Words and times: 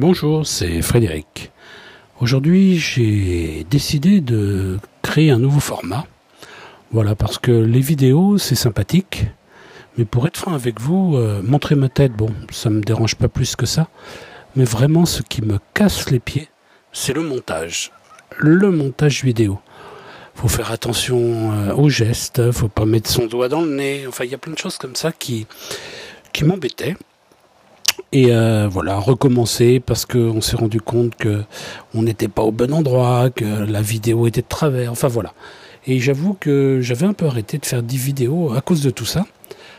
Bonjour, 0.00 0.46
c'est 0.46 0.80
Frédéric. 0.80 1.50
Aujourd'hui, 2.20 2.78
j'ai 2.78 3.66
décidé 3.68 4.20
de 4.20 4.78
créer 5.02 5.32
un 5.32 5.40
nouveau 5.40 5.58
format. 5.58 6.06
Voilà, 6.92 7.16
parce 7.16 7.38
que 7.38 7.50
les 7.50 7.80
vidéos, 7.80 8.38
c'est 8.38 8.54
sympathique. 8.54 9.24
Mais 9.96 10.04
pour 10.04 10.28
être 10.28 10.36
franc 10.36 10.54
avec 10.54 10.80
vous, 10.80 11.16
euh, 11.16 11.42
montrer 11.42 11.74
ma 11.74 11.88
tête, 11.88 12.12
bon, 12.12 12.30
ça 12.52 12.70
me 12.70 12.80
dérange 12.80 13.16
pas 13.16 13.26
plus 13.26 13.56
que 13.56 13.66
ça. 13.66 13.88
Mais 14.54 14.62
vraiment, 14.62 15.04
ce 15.04 15.22
qui 15.22 15.42
me 15.42 15.58
casse 15.74 16.12
les 16.12 16.20
pieds, 16.20 16.48
c'est 16.92 17.12
le 17.12 17.22
montage. 17.22 17.90
Le 18.36 18.70
montage 18.70 19.24
vidéo. 19.24 19.58
Faut 20.36 20.46
faire 20.46 20.70
attention 20.70 21.18
euh, 21.54 21.74
aux 21.74 21.88
gestes, 21.88 22.52
faut 22.52 22.68
pas 22.68 22.84
mettre 22.84 23.10
son 23.10 23.26
doigt 23.26 23.48
dans 23.48 23.62
le 23.62 23.74
nez. 23.74 24.06
Enfin, 24.06 24.22
il 24.22 24.30
y 24.30 24.34
a 24.36 24.38
plein 24.38 24.52
de 24.52 24.58
choses 24.58 24.78
comme 24.78 24.94
ça 24.94 25.10
qui, 25.10 25.48
qui 26.32 26.44
m'embêtaient. 26.44 26.94
Et 28.12 28.32
euh, 28.32 28.68
voilà, 28.70 28.96
recommencer 28.96 29.80
parce 29.80 30.06
qu'on 30.06 30.40
s'est 30.40 30.56
rendu 30.56 30.80
compte 30.80 31.14
que 31.14 31.42
on 31.94 32.02
n'était 32.02 32.28
pas 32.28 32.42
au 32.42 32.52
bon 32.52 32.72
endroit, 32.72 33.28
que 33.28 33.44
la 33.44 33.82
vidéo 33.82 34.26
était 34.26 34.40
de 34.40 34.48
travers. 34.48 34.90
Enfin 34.92 35.08
voilà. 35.08 35.34
Et 35.86 36.00
j'avoue 36.00 36.34
que 36.34 36.80
j'avais 36.80 37.06
un 37.06 37.12
peu 37.12 37.26
arrêté 37.26 37.58
de 37.58 37.66
faire 37.66 37.82
des 37.82 37.96
vidéos 37.96 38.52
à 38.54 38.62
cause 38.62 38.82
de 38.82 38.90
tout 38.90 39.04
ça. 39.04 39.26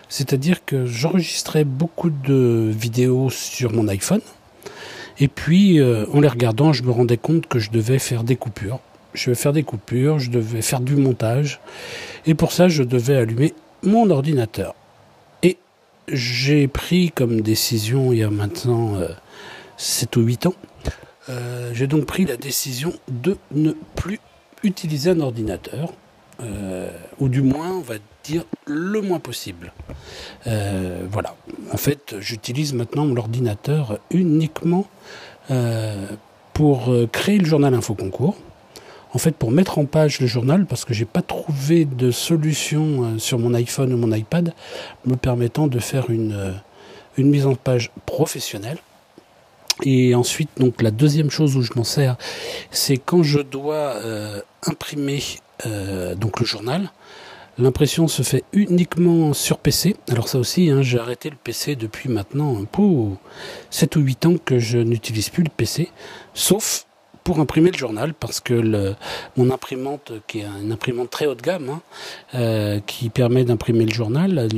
C'est-à-dire 0.10 0.64
que 0.66 0.86
j'enregistrais 0.86 1.64
beaucoup 1.64 2.10
de 2.10 2.72
vidéos 2.72 3.30
sur 3.30 3.74
mon 3.74 3.88
iPhone. 3.88 4.22
Et 5.20 5.28
puis, 5.28 5.80
euh, 5.80 6.06
en 6.14 6.22
les 6.22 6.28
regardant, 6.28 6.72
je 6.72 6.84
me 6.84 6.92
rendais 6.92 7.18
compte 7.18 7.48
que 7.48 7.60
je 7.60 7.72
devais 7.72 8.00
faire 8.00 8.24
des 8.24 8.36
coupures. 8.36 8.80
Je 9.14 9.26
devais 9.26 9.36
faire 9.36 9.54
des 9.54 9.64
coupures, 9.64 10.20
je 10.20 10.30
devais 10.30 10.62
faire 10.62 10.80
du 10.80 10.96
montage. 10.96 11.60
Et 12.26 12.36
pour 12.36 12.54
ça, 12.54 12.70
je 12.70 12.84
devais 12.84 13.18
allumer 13.18 13.54
mon 13.84 14.10
ordinateur 14.10 14.76
j'ai 16.12 16.68
pris 16.68 17.12
comme 17.12 17.42
décision 17.42 18.12
il 18.12 18.20
y 18.20 18.24
a 18.24 18.30
maintenant 18.30 18.96
euh, 18.96 19.10
7 19.78 20.16
ou 20.18 20.22
8 20.22 20.46
ans, 20.48 20.56
euh, 21.30 21.72
j'ai 21.74 21.88
donc 21.88 22.06
pris 22.06 22.26
la 22.26 22.38
décision 22.38 22.94
de 23.08 23.38
ne 23.52 23.74
plus 23.96 24.20
utiliser 24.64 25.12
un 25.12 25.20
ordinateur, 25.20 25.94
euh, 26.42 26.90
ou 27.20 27.30
du 27.30 27.42
moins, 27.42 27.72
on 27.72 27.82
va 27.82 27.96
dire, 28.24 28.44
le 28.66 29.02
moins 29.02 29.20
possible. 29.20 29.74
Euh, 30.48 31.06
voilà. 31.10 31.36
En 31.72 31.78
fait, 31.78 32.16
j'utilise 32.20 32.74
maintenant 32.74 33.06
l'ordinateur 33.06 34.00
uniquement 34.12 34.88
euh, 35.52 36.08
pour 36.54 36.94
créer 37.12 37.38
le 37.38 37.46
journal 37.46 37.74
Info 37.74 37.94
Concours 37.96 38.38
en 39.14 39.18
fait, 39.18 39.36
pour 39.36 39.52
mettre 39.52 39.80
en 39.80 39.86
page 39.86 40.20
le 40.20 40.28
journal, 40.28 40.66
parce 40.66 40.86
que 40.86 40.94
j'ai 40.94 41.06
pas 41.06 41.22
trouvé 41.22 41.86
de 41.86 42.12
solution 42.12 43.04
euh, 43.04 43.18
sur 43.18 43.40
mon 43.40 43.54
iPhone 43.54 43.92
ou 43.94 43.98
mon 43.98 44.14
iPad 44.14 44.54
me 45.06 45.16
permettant 45.16 45.68
de 45.68 45.80
faire 45.80 46.10
une, 46.10 46.34
euh, 46.34 46.52
une 47.18 47.30
mise 47.30 47.46
en 47.46 47.56
page 47.56 47.92
professionnelle. 48.06 48.78
Et 49.84 50.14
ensuite, 50.14 50.50
donc 50.58 50.82
la 50.82 50.92
deuxième 50.92 51.32
chose 51.32 51.56
où 51.56 51.62
je 51.62 51.72
m'en 51.76 51.86
sers, 51.86 52.18
c'est 52.70 52.98
quand 52.98 53.24
je 53.24 53.40
dois 53.40 53.96
euh, 54.04 54.42
imprimer 54.66 55.22
donc 56.16 56.40
le 56.40 56.46
journal. 56.46 56.90
L'impression 57.58 58.08
se 58.08 58.22
fait 58.24 58.46
uniquement 58.54 59.34
sur 59.34 59.58
PC. 59.58 59.98
Alors 60.10 60.30
ça 60.30 60.40
aussi, 60.40 60.70
hein, 60.70 60.82
j'ai 60.82 61.00
arrêté 61.00 61.30
le 61.30 61.36
PC 61.36 61.76
depuis 61.76 62.08
maintenant 62.08 62.64
peu 62.64 62.82
7 63.70 63.98
ou 63.98 64.00
8 64.00 64.26
ans 64.26 64.36
que 64.44 64.58
je 64.58 64.78
n'utilise 64.78 65.28
plus 65.28 65.44
le 65.44 65.50
PC, 65.50 65.90
sauf 66.34 66.86
pour 67.30 67.40
imprimer 67.40 67.70
le 67.70 67.78
journal 67.78 68.16
parce 68.16 68.40
que 68.40 68.96
mon 69.38 69.52
imprimante, 69.52 70.14
qui 70.26 70.40
est 70.40 70.48
une 70.64 70.72
imprimante 70.72 71.12
très 71.12 71.28
haut 71.28 71.36
de 71.36 71.44
gamme, 71.44 71.70
hein, 71.70 71.82
euh, 72.34 72.80
qui 72.88 73.10
permet 73.10 73.44
d'imprimer 73.44 73.86
le 73.86 73.94
journal, 73.94 74.50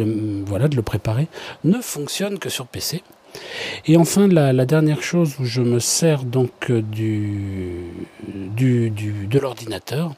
voilà, 0.45 0.69
de 0.69 0.78
le 0.78 0.81
préparer, 0.81 1.28
ne 1.66 1.81
fonctionne 1.81 2.39
que 2.39 2.47
sur 2.47 2.67
PC. 2.67 3.03
Et 3.88 3.97
enfin, 3.97 4.29
la, 4.29 4.66
dernière 4.66 5.03
chose 5.03 5.35
où 5.41 5.44
je 5.44 5.62
me 5.62 5.79
sers 5.79 6.23
donc 6.23 6.72
du, 6.72 7.88
du, 8.56 8.90
de 8.90 9.40
l'ordinateur, 9.40 10.13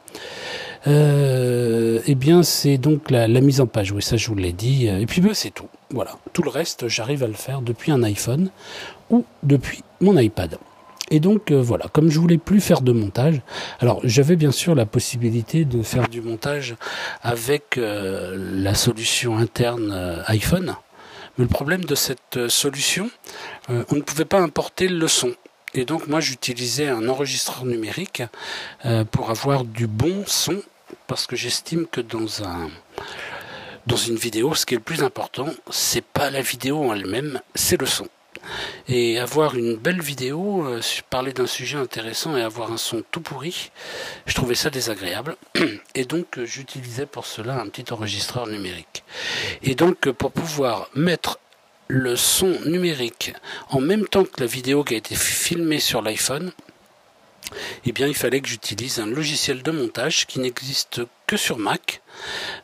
euh, 0.86 2.02
eh 2.06 2.14
bien, 2.14 2.44
c'est 2.44 2.78
donc 2.78 3.10
la, 3.10 3.28
la, 3.28 3.42
mise 3.42 3.62
en 3.62 3.66
page. 3.66 3.92
Oui, 3.94 4.04
ça, 4.04 4.16
je 4.16 4.28
vous 4.28 4.36
l'ai 4.36 4.54
dit. 4.54 4.86
Et 4.86 5.08
puis, 5.08 5.22
ben, 5.22 5.34
c'est 5.34 5.50
tout. 5.50 5.70
Voilà. 5.90 6.20
Tout 6.34 6.44
le 6.44 6.52
reste, 6.52 6.88
j'arrive 6.88 7.24
à 7.24 7.28
le 7.28 7.34
faire 7.34 7.64
depuis 7.64 7.92
un 7.92 8.04
iPhone 8.04 8.52
ou 9.10 9.26
depuis 9.42 9.82
mon 10.02 10.16
iPad. 10.20 10.60
Et 11.12 11.20
donc 11.20 11.52
euh, 11.52 11.62
voilà, 11.62 11.88
comme 11.92 12.10
je 12.10 12.20
voulais 12.20 12.38
plus 12.38 12.62
faire 12.62 12.82
de 12.82 12.92
montage, 12.92 13.42
alors 13.80 14.00
j'avais 14.04 14.36
bien 14.36 14.52
sûr 14.52 14.74
la 14.74 14.86
possibilité 14.86 15.66
de 15.66 15.84
faire 15.84 16.08
du 16.08 16.22
montage 16.22 16.76
avec 17.22 17.78
euh, 17.78 18.36
la 18.38 18.74
solution 18.74 19.38
interne 19.38 19.92
euh, 19.92 20.24
iPhone, 20.28 20.76
mais 21.38 21.46
le 21.46 21.50
problème 21.50 21.84
de 21.84 21.96
cette 21.96 22.48
solution, 22.48 23.10
on 23.68 23.96
ne 23.96 24.02
pouvait 24.02 24.26
pas 24.26 24.40
importer 24.40 24.88
le 24.88 25.08
son. 25.08 25.34
Et 25.74 25.84
donc 25.84 26.08
moi 26.08 26.20
j'utilisais 26.20 26.88
un 26.88 27.10
enregistreur 27.10 27.66
numérique 27.66 28.22
pour 29.10 29.32
avoir 29.32 29.64
du 29.64 29.88
bon 29.88 30.24
son, 30.28 30.62
parce 31.08 31.26
que 31.26 31.36
j'estime 31.36 31.88
que 31.88 32.02
dans 32.02 32.44
un 32.44 32.70
dans 33.88 33.96
une 33.96 34.16
vidéo, 34.16 34.54
ce 34.54 34.68
qui 34.68 34.76
est 34.76 34.78
le 34.78 34.84
plus 34.84 35.04
important, 35.04 35.48
c'est 35.72 36.06
pas 36.06 36.30
la 36.30 36.42
vidéo 36.42 36.84
en 36.84 36.94
elle-même, 36.94 37.42
c'est 37.56 37.82
le 37.82 37.88
son 37.88 38.08
et 38.88 39.20
avoir 39.20 39.56
une 39.56 39.76
belle 39.76 40.02
vidéo, 40.02 40.66
euh, 40.66 40.82
parler 41.10 41.34
d'un 41.34 41.48
sujet 41.48 41.78
intéressant 41.78 42.36
et 42.38 42.42
avoir 42.42 42.72
un 42.72 42.78
son 42.78 43.04
tout 43.12 43.22
pourri, 43.22 43.72
je 44.26 44.34
trouvais 44.36 44.56
ça 44.56 44.70
désagréable. 44.70 45.36
Et 45.96 46.06
donc 46.06 46.38
euh, 46.38 46.46
j'utilisais 46.46 47.06
pour 47.06 47.26
cela 47.26 47.60
un 47.60 47.68
petit 47.68 47.92
enregistreur 47.94 48.48
numérique. 48.48 49.04
Et 49.62 49.76
donc 49.76 50.08
euh, 50.08 50.14
pour 50.14 50.32
pouvoir 50.32 50.90
mettre 50.96 51.40
le 51.88 52.16
son 52.16 52.58
numérique 52.66 53.34
en 53.70 53.82
même 53.82 54.08
temps 54.08 54.24
que 54.24 54.40
la 54.40 54.46
vidéo 54.46 54.84
qui 54.84 54.96
a 54.96 54.98
été 54.98 55.16
filmée 55.16 55.80
sur 55.80 56.02
l'iPhone, 56.02 56.52
eh 57.86 57.92
bien, 57.92 58.08
il 58.08 58.16
fallait 58.16 58.42
que 58.42 58.48
j'utilise 58.48 59.00
un 59.00 59.06
logiciel 59.06 59.64
de 59.64 59.72
montage 59.72 60.26
qui 60.26 60.40
n'existe 60.40 61.02
que 61.28 61.38
sur 61.38 61.58
Mac. 61.58 62.02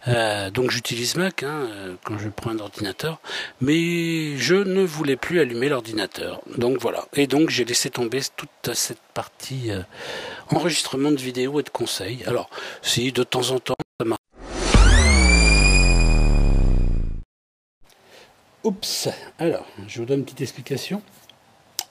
Euh, 0.08 0.52
donc 0.52 0.72
j'utilise 0.72 1.16
Mac 1.16 1.44
hein, 1.44 1.68
quand 2.04 2.18
je 2.18 2.30
prends 2.30 2.52
un 2.52 2.60
ordinateur, 2.60 3.20
mais 3.62 4.38
je 4.38 4.56
ne 4.56 4.84
voulais 4.84 5.16
plus 5.16 5.40
allumer 5.40 5.70
l'ordinateur. 5.70 6.42
Donc 6.58 6.78
voilà. 6.80 7.08
Et 7.16 7.28
donc 7.28 7.50
j'ai 7.50 7.66
laissé 7.66 7.90
tomber 7.90 8.22
toute 8.36 8.74
cette 8.74 9.02
partie 9.14 9.72
euh, 9.72 9.82
enregistrement 10.50 11.12
de 11.12 11.18
vidéos 11.18 11.60
et 11.60 11.64
de 11.64 11.70
conseils. 11.70 12.24
Alors, 12.26 12.50
si 12.82 13.12
de 13.12 13.24
temps 13.24 13.52
en 13.52 13.60
temps 13.60 13.76
ça 14.00 14.06
m'a 14.06 14.16
Oups. 18.64 19.08
Alors, 19.40 19.66
je 19.88 20.00
vous 20.00 20.06
donne 20.06 20.20
une 20.20 20.26
petite 20.26 20.42
explication. 20.42 21.02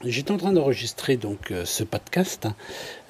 J'étais 0.04 0.31
en 0.31 0.36
train 0.36 0.53
d'enregistrer 0.53 1.16
donc 1.16 1.50
euh, 1.50 1.64
ce 1.64 1.82
podcast 1.82 2.47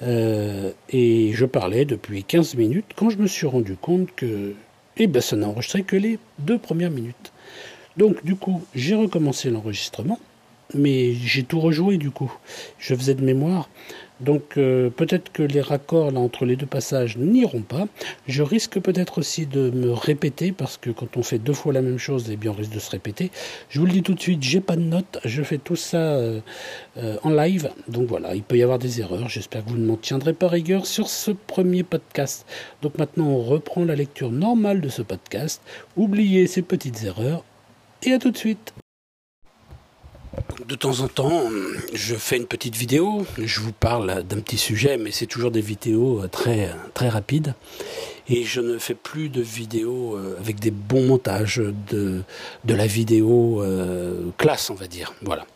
euh, 0.01 0.71
et 0.89 1.33
je 1.33 1.45
parlais 1.45 1.85
depuis 1.85 2.23
15 2.23 2.55
minutes 2.55 2.93
quand 2.95 3.11
je 3.11 3.17
me 3.19 3.27
suis 3.27 3.45
rendu 3.45 3.75
compte 3.75 4.09
que 4.15 4.55
eh 4.97 5.05
ben, 5.05 5.21
ça 5.21 5.35
n'a 5.35 5.47
enregistré 5.47 5.83
que 5.83 5.95
les 5.95 6.17
deux 6.39 6.57
premières 6.57 6.89
minutes. 6.89 7.31
Donc 7.95 8.25
du 8.25 8.35
coup, 8.35 8.63
j'ai 8.73 8.95
recommencé 8.95 9.51
l'enregistrement, 9.51 10.19
mais 10.73 11.13
j'ai 11.13 11.43
tout 11.43 11.59
rejoué 11.59 11.97
du 11.97 12.09
coup. 12.09 12.33
Je 12.79 12.95
faisais 12.95 13.13
de 13.13 13.23
mémoire. 13.23 13.69
Donc 14.19 14.57
euh, 14.57 14.89
peut-être 14.89 15.31
que 15.31 15.43
les 15.43 15.61
raccords 15.61 16.11
là 16.11 16.19
entre 16.19 16.45
les 16.45 16.55
deux 16.55 16.65
passages 16.65 17.17
n'iront 17.17 17.61
pas. 17.61 17.87
Je 18.27 18.43
risque 18.43 18.79
peut-être 18.79 19.19
aussi 19.19 19.45
de 19.45 19.69
me 19.69 19.91
répéter 19.91 20.51
parce 20.51 20.77
que 20.77 20.89
quand 20.89 21.17
on 21.17 21.23
fait 21.23 21.39
deux 21.39 21.53
fois 21.53 21.73
la 21.73 21.81
même 21.81 21.97
chose, 21.97 22.29
eh 22.31 22.35
bien 22.35 22.51
on 22.51 22.55
risque 22.55 22.73
de 22.73 22.79
se 22.79 22.91
répéter. 22.91 23.31
Je 23.69 23.79
vous 23.79 23.85
le 23.85 23.93
dis 23.93 24.03
tout 24.03 24.13
de 24.13 24.19
suite, 24.19 24.43
j'ai 24.43 24.61
pas 24.61 24.75
de 24.75 24.81
notes, 24.81 25.19
je 25.23 25.41
fais 25.43 25.57
tout 25.57 25.75
ça 25.75 25.97
euh, 25.97 26.41
euh, 26.97 27.17
en 27.23 27.29
live. 27.29 27.71
Donc 27.87 28.07
voilà, 28.07 28.35
il 28.35 28.43
peut 28.43 28.57
y 28.57 28.63
avoir 28.63 28.79
des 28.79 28.99
erreurs. 28.99 29.29
J'espère 29.29 29.63
que 29.63 29.69
vous 29.69 29.77
ne 29.77 29.85
m'en 29.85 29.97
tiendrez 29.97 30.33
pas 30.33 30.47
rigueur 30.47 30.85
sur 30.85 31.07
ce 31.07 31.31
premier 31.31 31.83
podcast. 31.83 32.45
Donc 32.81 32.97
maintenant 32.97 33.27
on 33.27 33.43
reprend 33.43 33.85
la 33.85 33.95
lecture 33.95 34.31
normale 34.31 34.81
de 34.81 34.89
ce 34.89 35.01
podcast. 35.01 35.61
Oubliez 35.95 36.47
ces 36.47 36.61
petites 36.61 37.03
erreurs 37.03 37.43
et 38.03 38.13
à 38.13 38.19
tout 38.19 38.31
de 38.31 38.37
suite. 38.37 38.73
De 40.67 40.75
temps 40.75 40.99
en 40.99 41.07
temps, 41.07 41.43
je 41.93 42.15
fais 42.15 42.37
une 42.37 42.45
petite 42.45 42.75
vidéo, 42.75 43.25
je 43.37 43.59
vous 43.59 43.71
parle 43.71 44.23
d'un 44.23 44.39
petit 44.39 44.57
sujet, 44.57 44.97
mais 44.97 45.11
c'est 45.11 45.25
toujours 45.25 45.49
des 45.49 45.61
vidéos 45.61 46.27
très, 46.31 46.69
très 46.93 47.09
rapides. 47.09 47.55
Et 48.27 48.43
je 48.43 48.61
ne 48.61 48.77
fais 48.77 48.93
plus 48.93 49.29
de 49.29 49.41
vidéos 49.41 50.19
avec 50.39 50.59
des 50.59 50.69
bons 50.69 51.07
montages, 51.07 51.61
de, 51.89 52.23
la 52.67 52.85
vidéo 52.85 53.63
euh, 53.63 54.29
classe, 54.37 54.69
on 54.69 54.75
va 54.75 54.85
dire. 54.85 55.13
Voilà. 55.23 55.47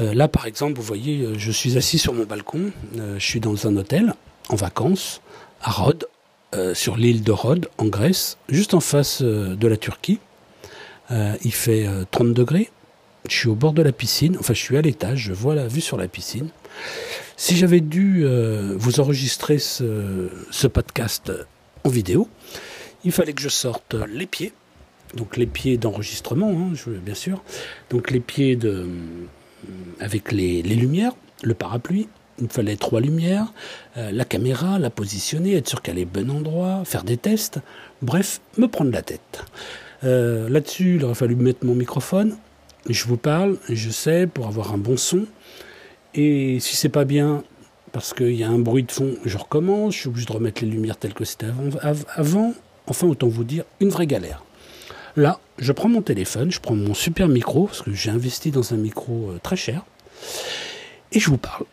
Euh, 0.00 0.14
là, 0.14 0.28
par 0.28 0.46
exemple, 0.46 0.74
vous 0.74 0.82
voyez, 0.82 1.28
je 1.36 1.50
suis 1.50 1.76
assis 1.76 1.98
sur 1.98 2.14
mon 2.14 2.24
balcon, 2.24 2.72
euh, 2.98 3.18
je 3.18 3.24
suis 3.24 3.40
dans 3.40 3.66
un 3.66 3.76
hôtel, 3.76 4.14
en 4.48 4.56
vacances, 4.56 5.20
à 5.62 5.70
Rhodes, 5.70 6.06
euh, 6.54 6.74
sur 6.74 6.96
l'île 6.96 7.22
de 7.22 7.32
Rhodes, 7.32 7.68
en 7.78 7.86
Grèce, 7.86 8.38
juste 8.48 8.74
en 8.74 8.80
face 8.80 9.22
de 9.22 9.68
la 9.68 9.76
Turquie. 9.76 10.18
il 11.10 11.52
fait 11.52 11.88
30 12.12 12.32
degrés 12.32 12.70
je 13.28 13.36
suis 13.36 13.48
au 13.48 13.54
bord 13.54 13.72
de 13.72 13.82
la 13.82 13.92
piscine, 13.92 14.36
enfin 14.38 14.54
je 14.54 14.60
suis 14.60 14.76
à 14.76 14.82
l'étage, 14.82 15.20
je 15.20 15.32
vois 15.32 15.54
la 15.54 15.66
vue 15.66 15.80
sur 15.80 15.96
la 15.96 16.08
piscine. 16.08 16.48
Si 17.36 17.56
j'avais 17.56 17.80
dû 17.80 18.22
euh, 18.24 18.74
vous 18.76 19.00
enregistrer 19.00 19.58
ce, 19.58 20.66
podcast 20.66 21.32
en 21.84 21.88
vidéo, 21.88 22.28
il 23.04 23.12
fallait 23.12 23.32
que 23.32 23.42
je 23.42 23.48
sorte 23.48 23.94
les 24.08 24.26
pieds, 24.26 24.52
donc 25.14 25.36
les 25.36 25.46
pieds 25.46 25.78
d'enregistrement, 25.78 26.50
hein, 26.50 26.72
bien 27.04 27.14
sûr, 27.14 27.42
donc 27.88 28.10
les 28.10 28.20
pieds 28.20 28.56
de, 28.56 28.86
avec 30.00 30.32
les, 30.32 30.62
lumières, 30.62 31.12
le 31.42 31.54
parapluie, 31.54 32.08
il 32.38 32.44
me 32.44 32.48
fallait 32.48 32.76
trois 32.76 33.00
lumières, 33.00 33.52
euh, 33.96 34.10
la 34.12 34.24
caméra, 34.24 34.78
la 34.78 34.90
positionner, 34.90 35.56
être 35.56 35.68
sûr 35.68 35.82
qu'elle 35.82 35.98
est 35.98 36.06
bon 36.06 36.30
endroit, 36.30 36.84
faire 36.84 37.04
des 37.04 37.16
tests, 37.16 37.58
bref, 38.02 38.40
me 38.56 38.66
prendre 38.66 38.90
la 38.92 39.02
tête. 39.02 39.44
Euh, 40.04 40.48
là-dessus, 40.48 40.96
il 40.96 41.04
aurait 41.04 41.14
fallu 41.14 41.36
mettre 41.36 41.64
mon 41.66 41.74
microphone. 41.74 42.36
Je 42.90 43.04
vous 43.06 43.16
parle, 43.16 43.56
je 43.68 43.88
sais, 43.88 44.26
pour 44.26 44.48
avoir 44.48 44.74
un 44.74 44.78
bon 44.78 44.96
son. 44.96 45.26
Et 46.14 46.58
si 46.58 46.74
c'est 46.74 46.88
pas 46.88 47.04
bien, 47.04 47.44
parce 47.92 48.12
qu'il 48.12 48.34
y 48.34 48.42
a 48.42 48.48
un 48.48 48.58
bruit 48.58 48.82
de 48.82 48.90
fond, 48.90 49.14
je 49.24 49.38
recommence, 49.38 49.94
je 49.94 50.00
suis 50.00 50.08
obligé 50.08 50.26
de 50.26 50.32
remettre 50.32 50.64
les 50.64 50.68
lumières 50.68 50.96
telles 50.96 51.14
que 51.14 51.24
c'était 51.24 51.46
avant. 52.16 52.52
Enfin, 52.88 53.06
autant 53.06 53.28
vous 53.28 53.44
dire, 53.44 53.62
une 53.78 53.90
vraie 53.90 54.08
galère. 54.08 54.44
Là, 55.14 55.38
je 55.58 55.70
prends 55.70 55.88
mon 55.88 56.02
téléphone, 56.02 56.50
je 56.50 56.58
prends 56.58 56.74
mon 56.74 56.94
super 56.94 57.28
micro, 57.28 57.66
parce 57.66 57.82
que 57.82 57.92
j'ai 57.92 58.10
investi 58.10 58.50
dans 58.50 58.74
un 58.74 58.76
micro 58.76 59.30
euh, 59.30 59.38
très 59.40 59.56
cher, 59.56 59.84
et 61.12 61.20
je 61.20 61.30
vous 61.30 61.38
parle 61.38 61.66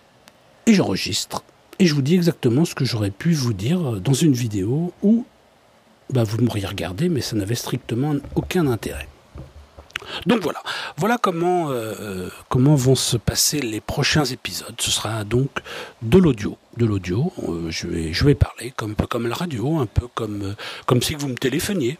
et 0.68 0.74
j'enregistre. 0.74 1.44
Et 1.80 1.88
je 1.88 1.96
vous 1.96 2.02
dis 2.04 2.14
exactement 2.14 2.66
ce 2.66 2.76
que 2.76 2.86
j'aurais 2.86 3.12
pu 3.12 3.32
vous 3.32 3.54
dire 3.54 4.00
dans 4.02 4.14
une 4.14 4.34
vidéo 4.34 4.94
où 5.02 5.26
bah, 6.12 6.24
vous 6.24 6.38
m'auriez 6.44 6.68
regardé, 6.68 7.10
mais 7.10 7.22
ça 7.22 7.36
n'avait 7.36 7.56
strictement 7.56 8.16
aucun 8.36 8.68
intérêt. 8.68 9.08
Donc 10.26 10.42
voilà, 10.42 10.62
voilà 10.98 11.18
comment, 11.18 11.70
euh, 11.70 11.94
euh, 12.00 12.30
comment 12.50 12.76
vont 12.76 12.96
se 12.96 13.18
passer 13.18 13.60
les 13.60 13.82
prochains 13.82 14.26
épisodes. 14.26 14.76
Ce 14.80 14.92
sera 14.92 15.24
donc 15.24 15.50
de 16.02 16.18
l'audio, 16.18 16.58
de 16.78 16.86
l'audio. 16.86 17.32
Euh, 17.48 17.70
je 17.70 18.24
vais, 18.26 18.36
parler 18.36 18.72
comme 18.76 18.92
un 18.92 18.96
peu 18.96 19.08
comme 19.08 19.28
la 19.28 19.36
radio, 19.36 19.78
un 19.78 19.86
peu 19.86 20.08
comme 20.14 20.56
comme 20.86 21.02
si 21.02 21.16
vous 21.16 21.28
me 21.28 21.36
téléphoniez. 21.36 21.98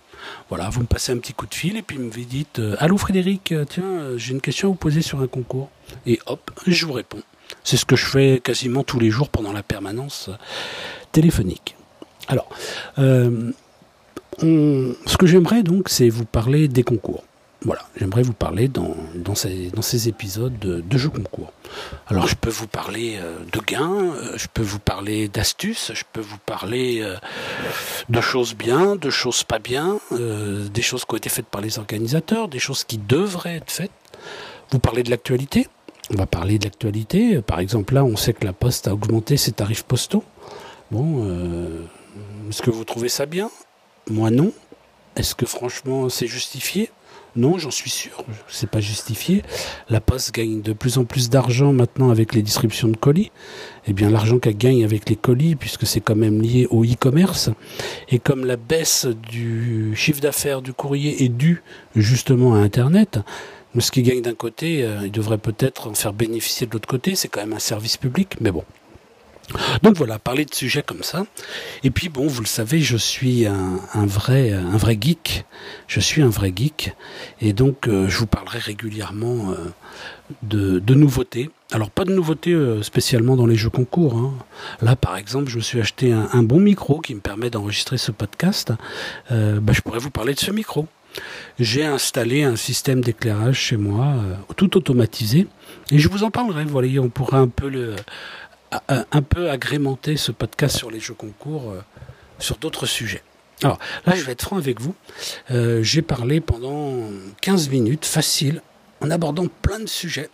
Voilà, 0.50 0.70
vous 0.70 0.82
me 0.82 0.88
passez 0.88 1.12
un 1.12 1.18
petit 1.18 1.34
coup 1.34 1.46
de 1.46 1.54
fil 1.54 1.78
et 1.78 1.82
puis 1.82 1.98
vous 1.98 2.04
me 2.04 2.12
dites 2.12 2.62
allô 2.80 2.98
Frédéric, 2.98 3.54
tiens, 3.70 4.18
j'ai 4.18 4.34
une 4.34 4.42
question 4.42 4.70
à 4.70 4.72
vous 4.72 4.78
poser 4.78 5.02
sur 5.02 5.22
un 5.22 5.28
concours. 5.28 5.70
Et 6.06 6.20
hop, 6.26 6.52
je 6.66 6.86
vous 6.86 6.94
réponds. 6.94 7.22
C'est 7.64 7.78
ce 7.78 7.86
que 7.86 7.96
je 7.96 8.06
fais 8.06 8.42
quasiment 8.44 8.84
tous 8.84 9.00
les 9.00 9.10
jours 9.10 9.30
pendant 9.30 9.54
la 9.54 9.64
permanence 9.64 10.30
téléphonique. 11.12 11.76
Alors, 12.28 12.50
euh, 14.44 14.94
ce 15.06 15.18
que 15.18 15.26
j'aimerais 15.26 15.64
donc, 15.64 15.90
c'est 15.90 16.10
vous 16.10 16.26
parler 16.26 16.68
des 16.68 16.84
concours. 16.84 17.24
Voilà, 17.64 17.82
j'aimerais 17.96 18.22
vous 18.22 18.34
parler 18.34 18.68
dans, 18.68 18.96
ces, 19.34 20.08
épisodes 20.08 20.58
de, 20.60 20.98
jeux 20.98 21.10
concours. 21.10 21.52
Alors, 22.08 22.28
je 22.28 22.36
peux 22.36 22.50
vous 22.50 22.68
parler 22.68 23.18
euh, 23.20 23.40
de 23.52 23.60
gains, 23.60 24.14
euh, 24.14 24.38
je 24.38 24.48
peux 24.54 24.62
vous 24.62 24.80
parler 24.80 25.28
d'astuces, 25.28 25.92
je 25.94 26.04
peux 26.14 26.22
vous 26.22 26.38
parler 26.46 27.04
de 28.10 28.22
choses 28.22 28.56
bien, 28.56 28.96
de 28.96 29.10
choses 29.10 29.44
pas 29.44 29.60
bien, 29.60 30.00
des 30.12 30.82
choses 30.82 31.04
qui 31.04 31.14
ont 31.14 31.18
été 31.18 31.30
faites 31.30 31.48
par 31.48 31.62
les 31.62 31.80
organisateurs, 31.80 32.48
des 32.48 32.60
choses 32.60 32.84
qui 32.84 32.98
devraient 32.98 33.58
être 33.58 33.72
faites. 33.72 33.92
Vous 34.72 34.80
parler 34.80 35.02
de 35.04 35.10
l'actualité, 35.10 35.68
on 36.10 36.16
va 36.16 36.26
parler 36.26 36.58
de 36.58 36.64
l'actualité. 36.66 37.42
Par 37.42 37.60
exemple, 37.60 37.94
là, 37.94 38.04
on 38.04 38.16
sait 38.16 38.34
que 38.34 38.46
la 38.46 38.54
Poste 38.54 38.88
a 38.88 38.94
augmenté 38.94 39.36
ses 39.36 39.52
tarifs 39.52 39.84
postaux. 39.84 40.24
Bon, 40.92 41.26
euh, 41.26 41.82
est-ce 42.50 42.62
que 42.62 42.72
vous 42.72 42.86
trouvez 42.86 43.10
ça 43.10 43.26
bien? 43.26 43.50
Moi, 44.10 44.32
non. 44.32 44.54
Est-ce 45.18 45.36
que 45.36 45.46
franchement, 45.46 46.08
c'est 46.10 46.28
justifié? 46.28 46.90
Non, 47.38 47.60
j'en 47.60 47.72
suis 47.72 47.92
sûr. 47.92 48.26
C'est 48.48 48.70
pas 48.70 48.80
justifié. 48.80 49.44
La 49.90 50.02
Poste 50.02 50.34
gagne 50.34 50.62
de 50.62 50.74
plus 50.74 50.98
en 50.98 51.06
plus 51.06 51.30
d'argent 51.30 51.72
maintenant 51.72 52.10
avec 52.10 52.34
les 52.34 52.42
distributions 52.42 52.88
de 52.88 52.98
colis. 52.98 53.32
Eh 53.86 53.94
bien, 53.94 54.10
l'argent 54.10 54.40
qu'elle 54.40 54.58
gagne 54.58 54.84
avec 54.84 55.08
les 55.08 55.16
colis, 55.16 55.56
puisque 55.56 55.86
c'est 55.86 56.02
quand 56.02 56.16
même 56.16 56.42
lié 56.42 56.68
au 56.72 56.84
e-commerce, 56.84 57.52
et 58.10 58.18
comme 58.18 58.44
la 58.44 58.58
baisse 58.58 59.06
du 59.06 59.96
chiffre 59.96 60.20
d'affaires 60.20 60.64
du 60.64 60.74
courrier 60.74 61.24
est 61.24 61.30
due 61.30 61.62
justement 61.96 62.56
à 62.56 62.58
Internet, 62.58 63.20
ce 63.80 63.92
qui 63.92 64.02
gagne 64.02 64.22
d'un 64.22 64.34
côté, 64.34 64.84
euh, 64.84 65.02
il 65.04 65.12
devrait 65.12 65.38
peut-être 65.38 65.88
en 65.88 65.94
faire 65.94 66.14
bénéficier 66.14 66.66
de 66.66 66.72
l'autre 66.74 66.88
côté. 66.88 67.16
C'est 67.16 67.28
quand 67.28 67.42
même 67.42 67.54
un 67.54 67.60
service 67.60 67.98
public, 67.98 68.36
mais 68.42 68.52
bon. 68.52 68.64
Donc 69.82 69.96
voilà, 69.96 70.20
parler 70.20 70.46
de 70.46 70.54
sujets 70.54 70.84
comme 70.84 71.04
ça. 71.04 71.26
Et 71.84 71.92
puis 71.92 72.10
bon, 72.10 72.28
vous 72.28 72.42
le 72.42 72.48
savez, 72.48 72.80
je 72.82 72.98
suis 72.98 73.46
un, 73.46 73.80
vrai, 74.06 74.52
geek. 75.00 75.46
Je 75.88 76.00
suis 76.00 76.22
un 76.22 76.30
vrai 76.30 76.52
geek, 76.56 76.94
et 77.42 77.54
donc 77.54 77.88
euh, 77.88 78.08
je 78.10 78.18
vous 78.18 78.28
parlerai 78.28 78.60
régulièrement 78.60 79.52
euh, 79.52 80.80
de, 80.80 80.94
nouveautés. 80.94 81.50
Alors 81.72 81.90
pas 81.90 82.06
de 82.06 82.14
nouveautés 82.14 82.56
spécialement 82.82 83.36
dans 83.36 83.46
les 83.46 83.56
jeux 83.56 83.70
concours. 83.70 84.18
Hein. 84.18 84.34
Là, 84.82 84.96
par 84.96 85.18
exemple, 85.18 85.50
je 85.50 85.58
me 85.58 85.62
suis 85.62 85.80
acheté 85.80 86.12
un, 86.12 86.44
bon 86.44 86.60
micro 86.60 87.00
qui 87.00 87.16
me 87.16 87.20
permet 87.20 87.50
d'enregistrer 87.50 87.98
ce 87.98 88.12
podcast. 88.12 88.74
Bah, 89.30 89.74
je 89.74 89.82
pourrais 89.82 90.00
vous 90.00 90.12
parler 90.12 90.34
de 90.34 90.40
ce 90.40 90.52
micro 90.52 90.88
j'ai 91.60 91.86
installé 91.86 92.44
un 92.44 92.56
système 92.56 93.02
d'éclairage 93.02 93.60
chez 93.60 93.78
moi, 93.78 94.06
euh, 94.06 94.36
tout 94.56 94.78
automatisé, 94.78 95.48
et 95.92 96.00
je 96.00 96.08
vous 96.10 96.24
en 96.24 96.32
parlerai. 96.32 96.66
Voilà, 96.66 96.88
on 97.00 97.10
pourra 97.10 97.40
un 97.40 97.48
peu 97.48 97.70
le, 97.70 97.96
un 98.90 99.22
peu 99.22 99.50
agrémenter 99.50 100.18
ce 100.18 100.32
podcast 100.32 100.78
sur 100.78 100.92
les 100.92 101.00
jeux 101.00 101.14
concours 101.14 101.72
euh, 101.72 101.82
sur 102.40 102.58
d'autres 102.58 102.86
sujets. 102.86 103.24
Alors 103.64 103.80
là, 104.06 104.16
je 104.16 104.24
vais 104.24 104.34
être 104.34 104.44
franc 104.44 104.58
avec 104.58 104.82
vous. 104.82 104.94
Euh, 105.52 105.82
j'ai 105.82 106.02
parlé 106.02 106.42
pendant 106.42 107.10
15 107.42 107.70
minutes, 107.70 108.06
facile, 108.06 108.62
en 109.02 109.10
abordant 109.10 109.48
plein 109.62 109.80
de 109.80 109.88
sujets. 109.88 110.30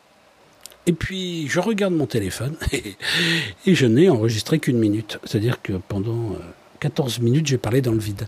Et 0.86 0.94
puis, 0.94 1.48
je 1.48 1.60
regarde 1.60 1.94
mon 1.94 2.08
téléphone 2.08 2.58
et, 2.72 2.96
et 3.66 3.76
je 3.76 3.86
n'ai 3.86 4.10
enregistré 4.10 4.60
qu'une 4.60 4.80
minute. 4.80 5.20
C'est-à-dire 5.24 5.62
que 5.62 5.74
pendant 5.74 6.36
14 6.82 7.20
minutes, 7.20 7.48
j'ai 7.48 7.58
parlé 7.58 7.82
dans 7.82 7.94
le 7.94 8.00
vide. 8.00 8.28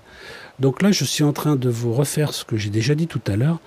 Donc 0.59 0.81
là, 0.81 0.91
je 0.91 1.03
suis 1.03 1.23
en 1.23 1.33
train 1.33 1.57
de 1.57 1.67
vous 1.67 1.93
refaire 1.93 2.33
ce 2.33 2.45
que 2.45 2.55
j'ai 2.55 2.69
déjà 2.69 2.95
dit 2.95 3.07
tout 3.07 3.21
à 3.27 3.35
l'heure, 3.35 3.59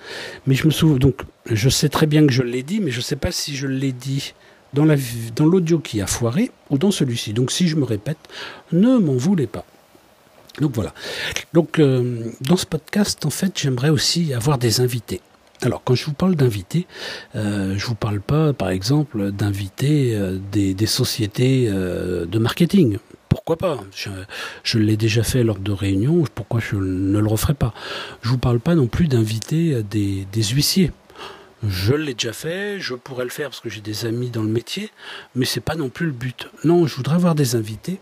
mais 0.47 0.55
je 0.55 0.65
me 0.65 0.71
souviens 0.71 0.97
donc 0.97 1.21
je 1.45 1.69
sais 1.69 1.89
très 1.89 2.07
bien 2.07 2.25
que 2.25 2.33
je 2.33 2.41
l'ai 2.41 2.63
dit, 2.63 2.79
mais 2.79 2.89
je 2.89 2.97
ne 2.97 3.03
sais 3.03 3.15
pas 3.15 3.31
si 3.31 3.55
je 3.55 3.67
l'ai 3.67 3.91
dit 3.91 4.33
dans 4.73 4.85
la 4.85 4.95
dans 5.35 5.45
l'audio 5.45 5.79
qui 5.79 6.01
a 6.01 6.07
foiré 6.07 6.51
ou 6.69 6.77
dans 6.77 6.91
celui-ci. 6.91 7.33
Donc 7.33 7.51
si 7.51 7.67
je 7.67 7.75
me 7.75 7.83
répète, 7.83 8.19
ne 8.71 8.97
m'en 8.97 9.15
voulez 9.15 9.47
pas. 9.47 9.65
Donc 10.59 10.71
voilà. 10.73 10.93
Donc 11.53 11.79
euh, 11.79 12.31
dans 12.41 12.57
ce 12.57 12.65
podcast, 12.65 13.25
en 13.25 13.29
fait, 13.29 13.57
j'aimerais 13.57 13.89
aussi 13.89 14.33
avoir 14.33 14.57
des 14.57 14.81
invités. 14.81 15.21
Alors, 15.61 15.81
quand 15.83 15.93
je 15.93 16.05
vous 16.05 16.13
parle 16.13 16.35
d'invités, 16.35 16.87
euh, 17.35 17.75
je 17.77 17.85
vous 17.85 17.95
parle 17.95 18.21
pas, 18.21 18.53
par 18.53 18.69
exemple, 18.69 19.31
d'invités 19.31 20.15
euh, 20.15 20.37
des, 20.51 20.73
des, 20.73 20.85
sociétés 20.85 21.67
euh, 21.69 22.25
de 22.25 22.39
marketing 22.39 22.97
pourquoi 23.27 23.57
pas? 23.57 23.79
Je, 24.63 24.79
l'ai 24.79 24.97
déjà 24.97 25.21
fait 25.21 25.43
lors 25.43 25.59
de 25.59 25.71
réunions, 25.71 26.23
pourquoi 26.33 26.59
je 26.59 26.75
ne 26.75 27.19
le 27.19 27.27
referai 27.27 27.53
pas? 27.53 27.75
Je 28.23 28.29
vous 28.29 28.39
parle 28.39 28.59
pas 28.59 28.73
non 28.73 28.87
plus 28.87 29.07
d'inviter 29.07 29.83
des, 29.83 30.25
huissiers. 30.51 30.91
Je 31.67 31.93
l'ai 31.93 32.13
déjà 32.13 32.31
fait, 32.31 32.79
je 32.79 32.95
pourrais 32.95 33.25
le 33.25 33.29
faire 33.29 33.49
parce 33.49 33.59
que 33.59 33.69
j'ai 33.69 33.81
des 33.81 34.05
amis 34.05 34.29
dans 34.29 34.43
le 34.43 34.49
métier, 34.49 34.91
mais 35.35 35.45
c'est 35.45 35.59
pas 35.59 35.75
non 35.75 35.89
plus 35.89 36.05
le 36.05 36.13
but. 36.13 36.47
Non, 36.63 36.87
je 36.87 36.95
voudrais 36.95 37.15
avoir 37.15 37.35
des 37.35 37.55
invités, 37.55 37.99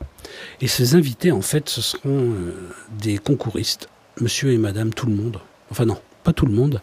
et 0.61 0.67
ces 0.67 0.93
invités, 0.93 1.31
en 1.31 1.41
fait, 1.41 1.67
ce 1.67 1.81
seront 1.81 2.33
euh, 2.33 2.53
des 2.99 3.17
concouristes, 3.17 3.89
monsieur 4.21 4.51
et 4.51 4.57
madame, 4.57 4.93
tout 4.93 5.07
le 5.07 5.15
monde. 5.15 5.39
Enfin 5.71 5.85
non, 5.85 5.99
pas 6.23 6.33
tout 6.33 6.45
le 6.45 6.53
monde, 6.53 6.81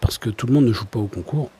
parce 0.00 0.18
que 0.18 0.28
tout 0.28 0.46
le 0.46 0.52
monde 0.52 0.66
ne 0.66 0.72
joue 0.72 0.84
pas 0.84 0.98
au 0.98 1.06
concours. 1.06 1.50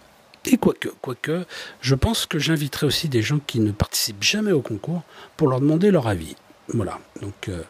Et 0.45 0.59
quoique, 0.59 0.89
quoique, 1.01 1.47
je 1.81 1.95
pense 1.95 2.27
que 2.27 2.39
j'inviterai 2.39 2.87
aussi 2.87 3.09
des 3.09 3.23
gens 3.23 3.39
qui 3.39 3.61
ne 3.61 3.73
participent 3.73 4.23
jamais 4.23 4.53
au 4.53 4.61
concours 4.61 5.03
pour 5.37 5.49
leur 5.49 5.61
demander 5.61 5.91
leur 5.91 6.09
avis. 6.09 6.37
Voilà. 6.69 6.99
Donc, 7.21 7.49
euh, 7.49 7.63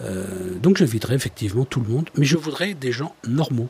euh, 0.00 0.54
donc 0.62 0.78
j'inviterai 0.78 1.14
effectivement 1.14 1.64
tout 1.64 1.80
le 1.80 1.88
monde, 1.88 2.08
mais 2.16 2.24
je 2.24 2.36
voudrais 2.36 2.74
des 2.74 2.92
gens 2.92 3.14
normaux. 3.26 3.68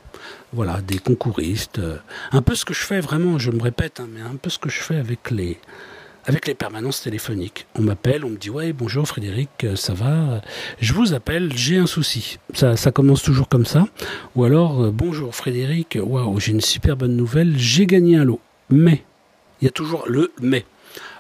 Voilà, 0.53 0.81
des 0.81 0.99
concouristes. 0.99 1.79
Euh, 1.79 1.97
un 2.31 2.43
peu 2.43 2.55
ce 2.55 2.65
que 2.65 2.75
je 2.75 2.81
fais 2.81 3.01
vraiment, 3.01 3.39
je 3.39 3.51
me 3.51 3.61
répète, 3.61 4.01
hein, 4.01 4.09
mais 4.13 4.21
un 4.21 4.37
peu 4.37 4.51
ce 4.51 4.59
que 4.59 4.69
je 4.69 4.79
fais 4.81 4.97
avec 4.97 5.31
les, 5.31 5.59
avec 6.25 6.47
les 6.47 6.55
permanences 6.55 7.03
téléphoniques. 7.03 7.67
On 7.75 7.83
m'appelle, 7.83 8.25
on 8.25 8.31
me 8.31 8.37
dit 8.37 8.51
ouais 8.51 8.73
bonjour 8.73 9.07
Frédéric, 9.07 9.51
euh, 9.65 9.77
ça 9.77 9.95
va? 9.95 10.41
Je 10.81 10.93
vous 10.93 11.15
appelle, 11.15 11.53
j'ai 11.55 11.79
un 11.79 11.87
souci. 11.87 12.39
Ça, 12.55 12.77
ça 12.77 12.93
commence 12.93 13.23
toujours 13.23 13.49
comme 13.49 13.67
ça. 13.67 13.87
Ou 14.37 14.45
alors 14.45 14.85
euh, 14.85 14.91
bonjour 14.91 15.35
Frédéric, 15.35 15.99
waouh 16.01 16.39
j'ai 16.39 16.53
une 16.53 16.61
super 16.61 16.97
bonne 16.97 17.17
nouvelle, 17.17 17.59
j'ai 17.59 17.87
gagné 17.87 18.17
un 18.17 18.25
lot. 18.25 18.41
Mais 18.71 19.05
il 19.61 19.65
y 19.65 19.69
a 19.69 19.73
toujours 19.73 20.05
le 20.09 20.33
mais. 20.41 20.65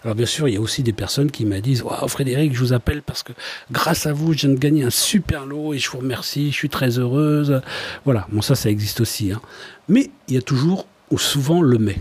Alors 0.04 0.16
bien 0.16 0.26
sûr, 0.26 0.48
il 0.48 0.54
y 0.54 0.56
a 0.56 0.60
aussi 0.60 0.82
des 0.82 0.92
personnes 0.92 1.30
qui 1.30 1.44
me 1.44 1.60
disent 1.60 1.82
Waouh 1.82 2.08
Frédéric, 2.08 2.54
je 2.54 2.58
vous 2.58 2.72
appelle 2.72 3.02
parce 3.02 3.22
que 3.22 3.32
grâce 3.70 4.06
à 4.06 4.12
vous, 4.12 4.32
je 4.32 4.46
viens 4.46 4.50
de 4.50 4.58
gagner 4.58 4.82
un 4.82 4.90
super 4.90 5.46
lot 5.46 5.74
et 5.74 5.78
je 5.78 5.88
vous 5.90 5.98
remercie, 5.98 6.50
je 6.50 6.56
suis 6.56 6.68
très 6.68 6.98
heureuse. 6.98 7.60
Voilà, 8.04 8.26
bon 8.32 8.42
ça, 8.42 8.54
ça 8.54 8.68
existe 8.68 9.00
aussi. 9.00 9.30
Hein. 9.30 9.40
Mais 9.88 10.10
il 10.28 10.34
y 10.34 10.38
a 10.38 10.42
toujours 10.42 10.86
ou 11.10 11.18
souvent 11.18 11.62
le 11.62 11.78
mais. 11.78 11.98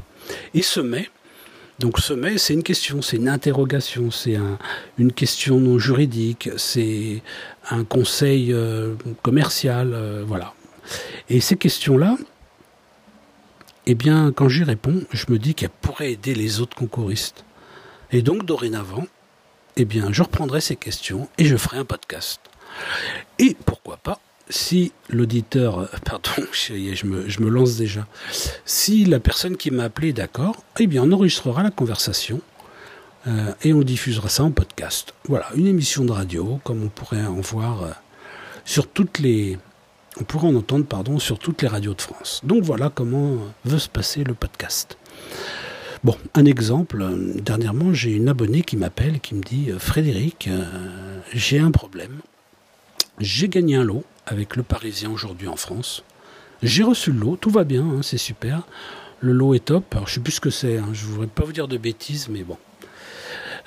Et 0.54 0.64
ce 0.64 0.80
mais, 0.80 1.10
donc 1.80 2.00
ce 2.00 2.14
mais, 2.14 2.38
c'est 2.38 2.54
une 2.54 2.64
question, 2.64 3.02
c'est 3.02 3.18
une 3.18 3.30
interrogation, 3.30 4.10
c'est 4.10 4.38
une 4.98 5.12
question 5.12 5.60
non 5.60 5.78
juridique, 5.78 6.50
c'est 6.58 7.22
un 7.70 7.84
conseil 7.84 8.54
euh, 8.54 8.96
commercial, 9.22 9.92
euh, 9.94 10.24
voilà. 10.26 10.54
Et 11.30 11.40
ces 11.40 11.56
questions-là, 11.56 12.18
eh 13.86 13.96
bien, 13.96 14.32
quand 14.32 14.48
j'y 14.48 14.64
réponds, 14.64 15.02
je 15.12 15.26
me 15.30 15.38
dis 15.38 15.56
qu'elles 15.56 15.70
pourraient 15.82 16.14
aider 16.14 16.34
les 16.34 16.62
autres 16.62 16.76
concouristes. 16.76 17.44
Et 18.12 18.22
donc, 18.22 18.46
dorénavant, 18.46 19.06
eh 19.78 19.86
bien, 19.86 20.12
je 20.12 20.24
reprendrai 20.24 20.62
ces 20.62 20.76
questions 20.76 21.30
et 21.38 21.46
je 21.46 21.56
ferai 21.58 21.78
un 21.78 21.86
podcast. 21.86 22.42
Et 23.40 23.56
pourquoi 23.66 23.98
pas 23.98 24.20
si 24.50 24.92
l'auditeur, 25.10 25.80
euh, 25.80 25.86
pardon, 26.06 26.30
je 26.52 27.06
me, 27.06 27.50
lance 27.50 27.78
déjà, 27.78 28.06
si 28.66 29.06
la 29.06 29.20
personne 29.20 29.58
qui 29.58 29.72
m'a 29.72 29.86
appelé 29.86 30.10
est 30.10 30.14
d'accord, 30.14 30.64
eh 30.80 30.88
bien 30.88 31.04
on 31.04 31.12
enregistrera 31.12 31.64
la 31.64 31.72
conversation, 31.72 32.42
Euh, 33.28 33.54
et 33.62 33.72
on 33.72 33.82
diffusera 33.82 34.30
ça 34.30 34.44
en 34.44 34.50
podcast. 34.50 35.14
Voilà, 35.26 35.46
une 35.54 35.68
émission 35.68 36.04
de 36.06 36.12
radio, 36.12 36.60
comme 36.64 36.84
on 36.84 36.90
pourrait 36.90 37.24
en 37.24 37.40
voir 37.40 37.84
euh, 37.84 37.92
sur 38.66 38.88
toutes 38.88 39.20
les. 39.20 39.60
On 40.20 40.24
pourrait 40.24 40.48
en 40.48 40.56
entendre, 40.56 40.88
pardon, 40.88 41.20
sur 41.20 41.38
toutes 41.38 41.62
les 41.62 41.68
radios 41.68 41.94
de 41.94 42.02
France. 42.02 42.42
Donc 42.44 42.64
voilà 42.64 42.90
comment 42.90 43.38
veut 43.64 43.78
se 43.78 43.90
passer 43.90 44.24
le 44.24 44.34
podcast. 44.34 44.98
Bon, 46.04 46.16
un 46.34 46.46
exemple. 46.46 47.06
Dernièrement, 47.36 47.94
j'ai 47.94 48.12
une 48.12 48.28
abonnée 48.28 48.64
qui 48.64 48.76
m'appelle, 48.76 49.20
qui 49.20 49.36
me 49.36 49.44
dit 49.44 49.70
Frédéric, 49.78 50.50
j'ai 51.32 51.60
un 51.60 51.72
problème. 51.72 52.22
J'ai 53.20 53.50
gagné 53.50 53.76
un 53.76 53.84
lot 53.84 54.04
avec 54.26 54.56
le 54.56 54.64
Parisien 54.64 55.12
aujourd'hui 55.12 55.48
en 55.48 55.56
France. 55.56 56.04
J'ai 56.64 56.84
reçu 56.84 57.12
le 57.12 57.20
lot, 57.20 57.36
tout 57.36 57.50
va 57.50 57.64
bien, 57.64 57.84
hein, 57.84 58.00
c'est 58.02 58.18
super. 58.18 58.64
Le 59.20 59.32
lot 59.32 59.54
est 59.54 59.66
top. 59.66 59.86
Alors, 59.94 60.08
je 60.08 60.16
sais 60.16 60.20
plus 60.20 60.34
ce 60.34 60.42
que 60.42 60.50
c'est, 60.50 60.78
hein, 60.78 60.90
je 60.94 61.06
ne 61.06 61.12
voudrais 61.12 61.28
pas 61.28 61.44
vous 61.44 61.54
dire 61.54 61.68
de 61.68 61.78
bêtises, 61.78 62.30
mais 62.30 62.44
bon. 62.44 62.58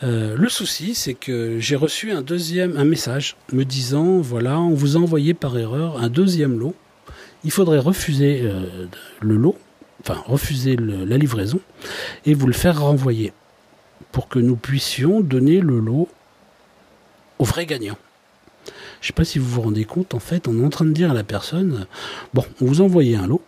Euh, 0.03 0.37
le 0.37 0.49
souci, 0.49 0.95
c'est 0.95 1.15
que 1.15 1.59
j'ai 1.61 1.77
reçu 1.77 2.11
un 2.11 2.23
deuxième 2.23 2.77
un 2.77 2.85
message 2.85 3.37
me 3.53 3.65
disant 3.65 4.19
voilà, 4.19 4.59
on 4.61 4.75
vous 4.75 4.97
a 4.97 5.01
envoyé 5.01 5.35
par 5.35 5.57
erreur 5.57 6.03
un 6.03 6.09
deuxième 6.09 6.59
lot. 6.59 6.75
Il 7.45 7.53
faudrait 7.53 7.79
refuser 7.79 8.41
euh, 8.43 8.87
le 9.21 9.37
lot, 9.37 9.57
enfin 10.01 10.23
refuser 10.27 10.77
la 10.77 11.17
livraison, 11.17 11.61
et 12.27 12.35
vous 12.35 12.47
le 12.47 12.53
faire 12.53 12.81
renvoyer 12.81 13.33
pour 14.13 14.29
que 14.29 14.39
nous 14.39 14.57
puissions 14.57 15.21
donner 15.21 15.61
le 15.61 15.81
lot 15.81 16.09
au 17.39 17.45
vrai 17.45 17.67
gagnant. 17.67 17.97
Je 18.67 18.71
ne 18.71 19.07
sais 19.09 19.13
pas 19.13 19.25
si 19.25 19.39
vous 19.39 19.49
vous 19.49 19.61
rendez 19.63 19.85
compte, 19.85 20.15
en 20.15 20.19
fait, 20.19 20.49
on 20.49 20.61
est 20.61 20.65
en 20.65 20.71
train 20.71 20.85
de 20.85 20.93
dire 20.93 21.11
à 21.11 21.15
la 21.15 21.25
personne 21.25 21.87
bon, 22.33 22.45
on 22.61 22.67
vous 22.67 22.81
a 22.81 22.85
envoyé 22.85 23.17
un 23.17 23.27
lot, 23.27 23.43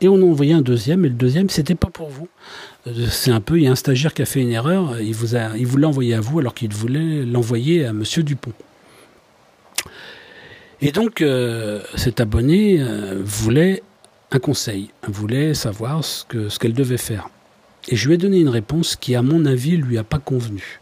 et 0.00 0.08
on 0.08 0.16
a 0.16 0.24
envoyé 0.24 0.52
un 0.54 0.62
deuxième, 0.62 1.04
et 1.04 1.08
le 1.08 1.14
deuxième, 1.14 1.50
c'était 1.50 1.74
pas 1.74 1.90
pour 1.90 2.08
vous. 2.08 2.28
Euh, 2.86 3.06
c'est 3.10 3.30
un 3.30 3.40
peu, 3.40 3.58
il 3.58 3.64
y 3.64 3.66
a 3.66 3.70
un 3.70 3.76
stagiaire 3.76 4.14
qui 4.14 4.22
a 4.22 4.26
fait 4.26 4.40
une 4.40 4.50
erreur, 4.50 5.00
il 5.00 5.14
vous 5.14 5.36
a, 5.36 5.50
l'a 5.56 5.88
envoyé 5.88 6.14
à 6.14 6.20
vous 6.20 6.38
alors 6.38 6.54
qu'il 6.54 6.72
voulait 6.72 7.24
l'envoyer 7.24 7.84
à 7.84 7.92
Monsieur 7.92 8.22
Dupont. 8.22 8.52
Et 10.80 10.92
donc, 10.92 11.20
euh, 11.20 11.82
cet 11.94 12.20
abonné 12.20 12.80
euh, 12.80 13.20
voulait 13.22 13.82
un 14.32 14.38
conseil, 14.38 14.90
voulait 15.06 15.54
savoir 15.54 16.04
ce 16.04 16.24
que 16.24 16.48
ce 16.48 16.58
qu'elle 16.58 16.72
devait 16.72 16.96
faire. 16.96 17.28
Et 17.88 17.96
je 17.96 18.08
lui 18.08 18.14
ai 18.14 18.18
donné 18.18 18.38
une 18.38 18.48
réponse 18.48 18.96
qui, 18.96 19.14
à 19.14 19.22
mon 19.22 19.46
avis, 19.46 19.76
lui 19.76 19.98
a 19.98 20.04
pas 20.04 20.18
convenu, 20.18 20.80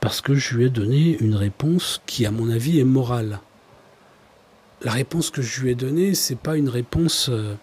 parce 0.00 0.20
que 0.20 0.34
je 0.34 0.54
lui 0.54 0.66
ai 0.66 0.68
donné 0.68 1.16
une 1.20 1.34
réponse 1.34 2.02
qui, 2.06 2.26
à 2.26 2.30
mon 2.30 2.50
avis, 2.50 2.78
est 2.78 2.84
morale 2.84 3.40
la 4.82 4.92
réponse 4.92 5.30
que 5.30 5.42
je 5.42 5.60
lui 5.60 5.70
ai 5.70 5.74
donnée, 5.74 6.14
c'est 6.14 6.38
pas 6.38 6.56
une 6.56 6.68
réponse 6.68 7.28
euh, 7.30 7.54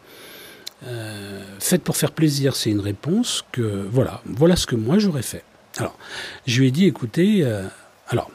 euh, 0.86 1.44
faite 1.60 1.84
pour 1.84 1.98
faire 1.98 2.12
plaisir, 2.12 2.56
c'est 2.56 2.70
une 2.70 2.82
réponse 2.82 3.46
que 3.52 3.88
voilà, 3.90 4.22
voilà 4.26 4.56
ce 4.56 4.66
que 4.66 4.76
moi 4.76 5.00
j'aurais 5.00 5.22
fait. 5.22 5.44
Alors, 5.78 5.98
je 6.46 6.60
lui 6.60 6.68
ai 6.68 6.72
dit, 6.72 6.86
écoutez, 6.86 7.44
euh, 7.44 7.66
alors, 8.10 8.30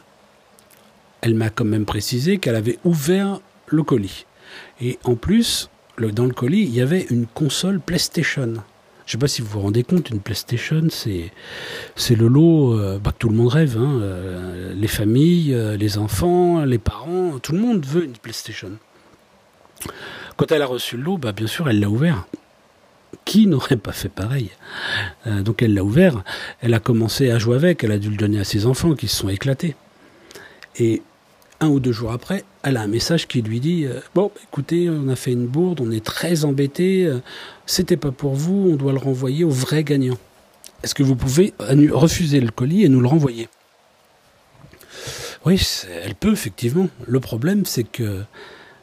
elle 1.23 1.35
m'a 1.35 1.51
quand 1.51 1.65
même 1.65 1.85
précisé 1.85 2.39
qu'elle 2.39 2.57
avait 2.57 2.79
ouvert 2.85 3.41
le 3.67 3.83
colis. 3.83 4.27
Et 4.81 4.99
en 5.05 5.15
plus, 5.15 5.71
dans 6.09 6.27
le 6.27 6.33
colis, 6.33 6.63
il 6.63 6.75
y 6.75 6.81
avait 6.81 7.07
une 7.11 7.27
console 7.27 7.81
PlayStation. 7.81 8.55
Je 9.07 9.17
ne 9.17 9.19
sais 9.19 9.19
pas 9.19 9.29
si 9.29 9.43
vous 9.43 9.49
vous 9.49 9.61
rendez 9.61 9.83
compte, 9.83 10.11
une 10.11 10.21
PlayStation, 10.21 10.87
c'est 10.91 12.15
le 12.15 12.29
lot 12.29 12.79
bah, 13.01 13.11
que 13.13 13.19
tout 13.19 13.29
le 13.29 13.35
monde 13.35 13.49
rêve. 13.49 13.77
Hein, 13.77 14.01
les 14.75 14.89
familles, 14.89 15.57
les 15.77 15.99
enfants, 15.99 16.65
les 16.65 16.79
parents, 16.79 17.39
tout 17.41 17.53
le 17.53 17.59
monde 17.59 17.85
veut 17.85 18.05
une 18.05 18.17
PlayStation. 18.17 18.71
Quand 20.37 20.53
elle 20.53 20.63
a 20.63 20.67
reçu 20.67 20.97
le 20.97 21.03
lot, 21.03 21.19
bah, 21.19 21.33
bien 21.33 21.49
sûr, 21.49 21.69
elle 21.69 21.81
l'a 21.81 21.91
ouvert. 21.91 22.27
Qui 23.25 23.47
n'aurait 23.47 23.77
pas 23.77 23.93
fait 23.93 24.09
pareil? 24.09 24.51
Euh, 25.27 25.43
Donc 25.43 25.63
elle 25.63 25.75
l'a 25.75 25.85
ouvert, 25.85 26.23
elle 26.61 26.75
a 26.75 26.81
commencé 26.81 27.31
à 27.31 27.39
jouer 27.39 27.57
avec, 27.57 27.85
elle 27.85 27.93
a 27.93 27.99
dû 27.99 28.11
le 28.11 28.17
donner 28.17 28.41
à 28.41 28.45
ses 28.45 28.67
enfants 28.67 28.95
qui 28.95 29.09
se 29.09 29.17
sont 29.17 29.29
éclatés. 29.29 29.75
Et 30.79 31.03
un 31.61 31.69
ou 31.69 31.79
deux 31.79 31.93
jours 31.93 32.13
après, 32.13 32.45
elle 32.63 32.77
a 32.77 32.83
un 32.83 32.87
message 32.87 33.29
qui 33.29 33.43
lui 33.43 33.61
dit 33.61 33.85
euh, 33.85 34.01
Bon, 34.15 34.33
écoutez, 34.45 34.89
on 34.91 35.09
a 35.09 35.17
fait 35.17 35.33
une 35.33 35.47
bourde, 35.47 35.81
on 35.81 35.91
est 35.91 36.05
très 36.05 36.45
embêtés, 36.45 37.05
euh, 37.05 37.21
c'était 37.67 37.97
pas 37.97 38.11
pour 38.11 38.35
vous, 38.35 38.71
on 38.73 38.77
doit 38.77 38.93
le 38.93 38.99
renvoyer 38.99 39.45
au 39.45 39.51
vrai 39.51 39.85
gagnant. 39.85 40.19
Est-ce 40.83 40.95
que 40.95 41.03
vous 41.03 41.17
pouvez 41.17 41.53
refuser 41.59 42.41
le 42.41 42.51
colis 42.51 42.85
et 42.85 42.89
nous 42.89 43.01
le 43.01 43.09
renvoyer? 43.09 43.49
Oui, 45.45 45.61
elle 46.03 46.15
peut 46.15 46.33
effectivement. 46.33 46.89
Le 47.07 47.21
problème, 47.21 47.67
c'est 47.67 47.85
que 47.85 48.23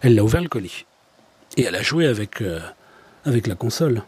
elle 0.01 0.17
a 0.19 0.23
ouvert 0.23 0.41
le 0.41 0.49
colis. 0.49 0.85
Et 1.55 1.63
elle 1.63 1.75
a 1.75 1.81
joué 1.81 2.05
avec, 2.05 2.41
euh, 2.41 2.59
avec 3.25 3.47
la 3.47 3.55
console. 3.55 4.03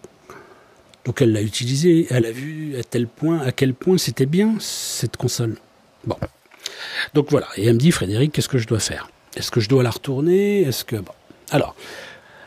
Donc 1.05 1.21
elle 1.21 1.31
l'a 1.31 1.41
utilisé, 1.41 2.07
elle 2.09 2.25
a 2.25 2.31
vu 2.31 2.77
à 2.77 2.83
tel 2.83 3.07
point, 3.07 3.39
à 3.39 3.51
quel 3.51 3.73
point 3.73 3.97
c'était 3.97 4.27
bien 4.27 4.55
cette 4.59 5.17
console. 5.17 5.55
Bon. 6.05 6.17
Donc 7.13 7.27
voilà. 7.29 7.47
Et 7.55 7.65
elle 7.65 7.73
me 7.73 7.79
dit, 7.79 7.91
Frédéric, 7.91 8.31
qu'est-ce 8.31 8.49
que 8.49 8.57
je 8.57 8.67
dois 8.67 8.79
faire? 8.79 9.09
Est-ce 9.35 9.51
que 9.51 9.59
je 9.59 9.69
dois 9.69 9.83
la 9.83 9.91
retourner? 9.91 10.61
Est-ce 10.61 10.83
que. 10.83 10.97
Alors, 11.51 11.75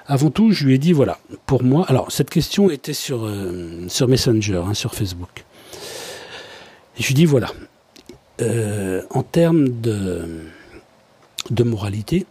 avant 0.06 0.30
tout, 0.30 0.52
je 0.52 0.66
lui 0.66 0.74
ai 0.74 0.78
dit 0.78 0.92
voilà. 0.92 1.18
Pour 1.46 1.62
moi, 1.62 1.86
alors 1.88 2.10
cette 2.10 2.30
question 2.30 2.70
était 2.70 2.92
sur 2.92 3.24
euh, 3.24 3.86
Messenger, 4.08 4.62
hein, 4.66 4.74
sur 4.74 4.94
Facebook. 4.94 5.44
Et 6.98 7.02
je 7.02 7.06
lui 7.06 7.12
ai 7.12 7.16
dit 7.16 7.26
voilà. 7.26 7.52
Euh, 8.40 9.02
en 9.10 9.22
termes 9.22 9.68
de 9.68 10.24
moralité, 11.64 12.26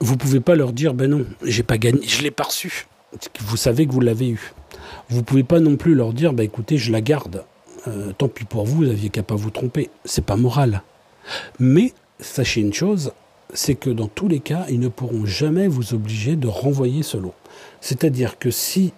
vous 0.00 0.16
pouvez 0.16 0.40
pas 0.40 0.54
leur 0.54 0.72
dire 0.72 0.94
ben 0.94 1.10
non, 1.10 1.26
j'ai 1.42 1.62
pas 1.62 1.78
gagné, 1.78 2.00
je 2.06 2.22
l'ai 2.22 2.30
pas 2.30 2.44
reçu. 2.44 2.86
Vous 3.40 3.56
savez 3.56 3.86
que 3.86 3.92
vous 3.92 4.00
l'avez 4.00 4.28
eu. 4.28 4.52
Vous 5.08 5.22
pouvez 5.22 5.42
pas 5.42 5.60
non 5.60 5.76
plus 5.76 5.94
leur 5.94 6.12
dire 6.12 6.32
ben 6.32 6.44
écoutez, 6.44 6.78
je 6.78 6.90
la 6.90 7.00
garde. 7.00 7.44
Euh, 7.88 8.12
tant 8.16 8.28
pis 8.28 8.44
pour 8.44 8.64
vous, 8.64 8.84
vous 8.84 8.90
aviez 8.90 9.10
qu'à 9.10 9.22
pas 9.22 9.34
vous 9.34 9.50
tromper. 9.50 9.90
C'est 10.04 10.24
pas 10.24 10.36
moral. 10.36 10.82
Mais 11.58 11.92
sachez 12.18 12.60
une 12.60 12.72
chose, 12.72 13.12
c'est 13.54 13.74
que 13.74 13.90
dans 13.90 14.08
tous 14.08 14.28
les 14.28 14.40
cas, 14.40 14.66
ils 14.68 14.80
ne 14.80 14.88
pourront 14.88 15.26
jamais 15.26 15.68
vous 15.68 15.94
obliger 15.94 16.36
de 16.36 16.48
renvoyer 16.48 17.02
ce 17.02 17.16
lot. 17.16 17.34
C'est-à-dire 17.80 18.38
que 18.38 18.50
si 18.50 18.92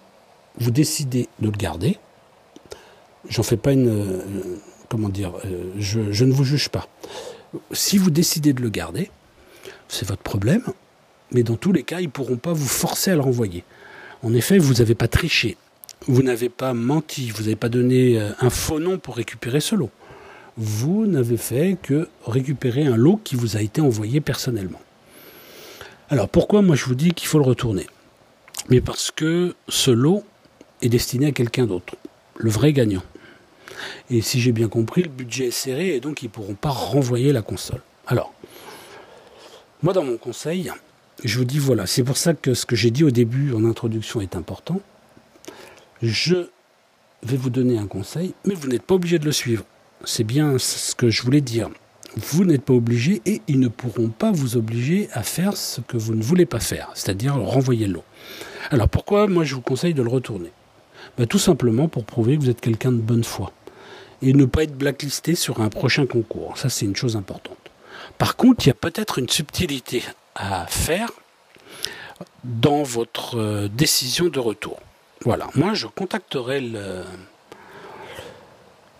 vous 0.59 0.71
décidez 0.71 1.27
de 1.39 1.45
le 1.45 1.51
garder, 1.51 1.97
j'en 3.29 3.43
fais 3.43 3.57
pas 3.57 3.71
une, 3.73 3.87
euh, 3.87 4.21
comment 4.89 5.09
dire, 5.09 5.33
euh, 5.45 5.71
je, 5.77 6.11
je 6.11 6.25
ne 6.25 6.31
vous 6.31 6.43
juge 6.43 6.69
pas. 6.69 6.87
Si 7.71 7.97
vous 7.97 8.11
décidez 8.11 8.53
de 8.53 8.61
le 8.61 8.69
garder, 8.69 9.09
c'est 9.87 10.07
votre 10.07 10.21
problème 10.21 10.63
mais 11.33 11.43
dans 11.43 11.55
tous 11.55 11.71
les 11.71 11.83
cas, 11.83 11.99
ils 11.99 12.05
ne 12.05 12.11
pourront 12.11 12.37
pas 12.37 12.53
vous 12.53 12.67
forcer 12.67 13.11
à 13.11 13.15
le 13.15 13.21
renvoyer. 13.21 13.63
En 14.21 14.33
effet, 14.33 14.57
vous 14.57 14.75
n'avez 14.75 14.95
pas 14.95 15.07
triché, 15.07 15.57
vous 16.07 16.23
n'avez 16.23 16.49
pas 16.49 16.73
menti, 16.73 17.29
vous 17.31 17.43
n'avez 17.43 17.55
pas 17.55 17.69
donné 17.69 18.19
euh, 18.19 18.31
un 18.39 18.49
faux 18.49 18.79
nom 18.79 18.97
pour 18.99 19.15
récupérer 19.15 19.59
ce 19.59 19.75
lot. 19.75 19.89
Vous 20.57 21.07
n'avez 21.07 21.37
fait 21.37 21.77
que 21.81 22.07
récupérer 22.27 22.85
un 22.85 22.95
lot 22.95 23.19
qui 23.23 23.35
vous 23.35 23.57
a 23.57 23.61
été 23.61 23.81
envoyé 23.81 24.21
personnellement. 24.21 24.81
Alors 26.09 26.29
pourquoi 26.29 26.61
moi 26.61 26.75
je 26.75 26.85
vous 26.85 26.95
dis 26.95 27.11
qu'il 27.11 27.27
faut 27.27 27.39
le 27.39 27.45
retourner? 27.45 27.87
Mais 28.69 28.81
parce 28.81 29.09
que 29.09 29.55
ce 29.67 29.89
lot 29.89 30.23
est 30.81 30.89
destiné 30.89 31.27
à 31.27 31.31
quelqu'un 31.31 31.65
d'autre, 31.65 31.95
le 32.37 32.49
vrai 32.49 32.71
gagnant. 32.71 33.01
Et 34.11 34.21
si 34.21 34.39
j'ai 34.39 34.51
bien 34.51 34.67
compris, 34.67 35.01
le 35.01 35.09
budget 35.09 35.47
est 35.47 35.51
serré 35.51 35.95
et 35.95 35.99
donc 35.99 36.21
ils 36.21 36.27
ne 36.27 36.31
pourront 36.31 36.53
pas 36.53 36.69
renvoyer 36.69 37.33
la 37.33 37.41
console. 37.41 37.81
Alors, 38.05 38.31
moi 39.81 39.93
dans 39.93 40.03
mon 40.03 40.17
conseil, 40.17 40.71
je 41.23 41.39
vous 41.39 41.45
dis 41.45 41.57
voilà, 41.57 41.87
c'est 41.87 42.03
pour 42.03 42.17
ça 42.17 42.35
que 42.35 42.53
ce 42.53 42.67
que 42.67 42.75
j'ai 42.75 42.91
dit 42.91 43.03
au 43.03 43.11
début 43.11 43.53
en 43.53 43.65
introduction 43.65 44.21
est 44.21 44.35
important. 44.35 44.81
Je 46.03 46.47
vais 47.23 47.37
vous 47.37 47.49
donner 47.49 47.79
un 47.79 47.87
conseil, 47.87 48.35
mais 48.45 48.53
vous 48.53 48.67
n'êtes 48.67 48.83
pas 48.83 48.95
obligé 48.95 49.17
de 49.17 49.25
le 49.25 49.31
suivre. 49.31 49.63
C'est 50.05 50.23
bien 50.23 50.57
ce 50.57 50.95
que 50.95 51.09
je 51.09 51.21
voulais 51.23 51.41
dire. 51.41 51.69
Vous 52.15 52.43
n'êtes 52.45 52.63
pas 52.63 52.73
obligé 52.73 53.21
et 53.25 53.41
ils 53.47 53.59
ne 53.59 53.69
pourront 53.69 54.09
pas 54.09 54.31
vous 54.31 54.57
obliger 54.57 55.09
à 55.13 55.23
faire 55.23 55.57
ce 55.57 55.81
que 55.81 55.97
vous 55.97 56.13
ne 56.13 56.21
voulez 56.21 56.45
pas 56.45 56.59
faire, 56.59 56.91
c'est-à-dire 56.93 57.35
renvoyer 57.35 57.87
l'eau. 57.87 58.03
Alors 58.69 58.89
pourquoi 58.89 59.27
moi 59.27 59.43
je 59.43 59.55
vous 59.55 59.61
conseille 59.61 59.93
de 59.93 60.03
le 60.03 60.09
retourner? 60.09 60.51
Ben, 61.17 61.25
Tout 61.25 61.39
simplement 61.39 61.87
pour 61.87 62.05
prouver 62.05 62.37
que 62.37 62.41
vous 62.43 62.49
êtes 62.49 62.61
quelqu'un 62.61 62.91
de 62.91 62.97
bonne 62.97 63.23
foi 63.23 63.51
et 64.21 64.33
ne 64.33 64.45
pas 64.45 64.63
être 64.63 64.77
blacklisté 64.77 65.35
sur 65.35 65.61
un 65.61 65.69
prochain 65.69 66.05
concours. 66.05 66.57
Ça 66.57 66.69
c'est 66.69 66.85
une 66.85 66.95
chose 66.95 67.15
importante. 67.15 67.57
Par 68.17 68.35
contre, 68.35 68.65
il 68.65 68.67
y 68.67 68.71
a 68.71 68.75
peut-être 68.75 69.17
une 69.19 69.29
subtilité 69.29 70.03
à 70.35 70.67
faire 70.67 71.11
dans 72.43 72.83
votre 72.83 73.39
euh, 73.39 73.67
décision 73.67 74.27
de 74.27 74.39
retour. 74.39 74.79
Voilà, 75.21 75.47
moi 75.55 75.73
je 75.73 75.87
contacterai 75.87 76.61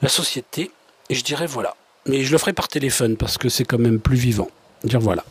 la 0.01 0.09
société 0.09 0.71
et 1.13 1.15
je 1.15 1.23
dirai 1.23 1.45
voilà. 1.45 1.75
Mais 2.07 2.23
je 2.23 2.31
le 2.31 2.39
ferai 2.39 2.53
par 2.53 2.67
téléphone 2.67 3.17
parce 3.17 3.37
que 3.37 3.47
c'est 3.47 3.65
quand 3.65 3.77
même 3.77 3.99
plus 3.99 4.17
vivant. 4.17 4.49
Dire 4.83 4.99
voilà. 4.99 5.23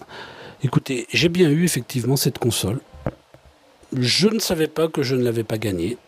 Écoutez, 0.62 1.08
j'ai 1.12 1.28
bien 1.28 1.50
eu 1.50 1.64
effectivement 1.64 2.14
cette 2.14 2.38
console. 2.38 2.78
Je 3.98 4.28
ne 4.28 4.38
savais 4.38 4.68
pas 4.68 4.86
que 4.86 5.02
je 5.02 5.16
ne 5.16 5.24
l'avais 5.24 5.42
pas 5.42 5.58
gagnée. 5.58 5.98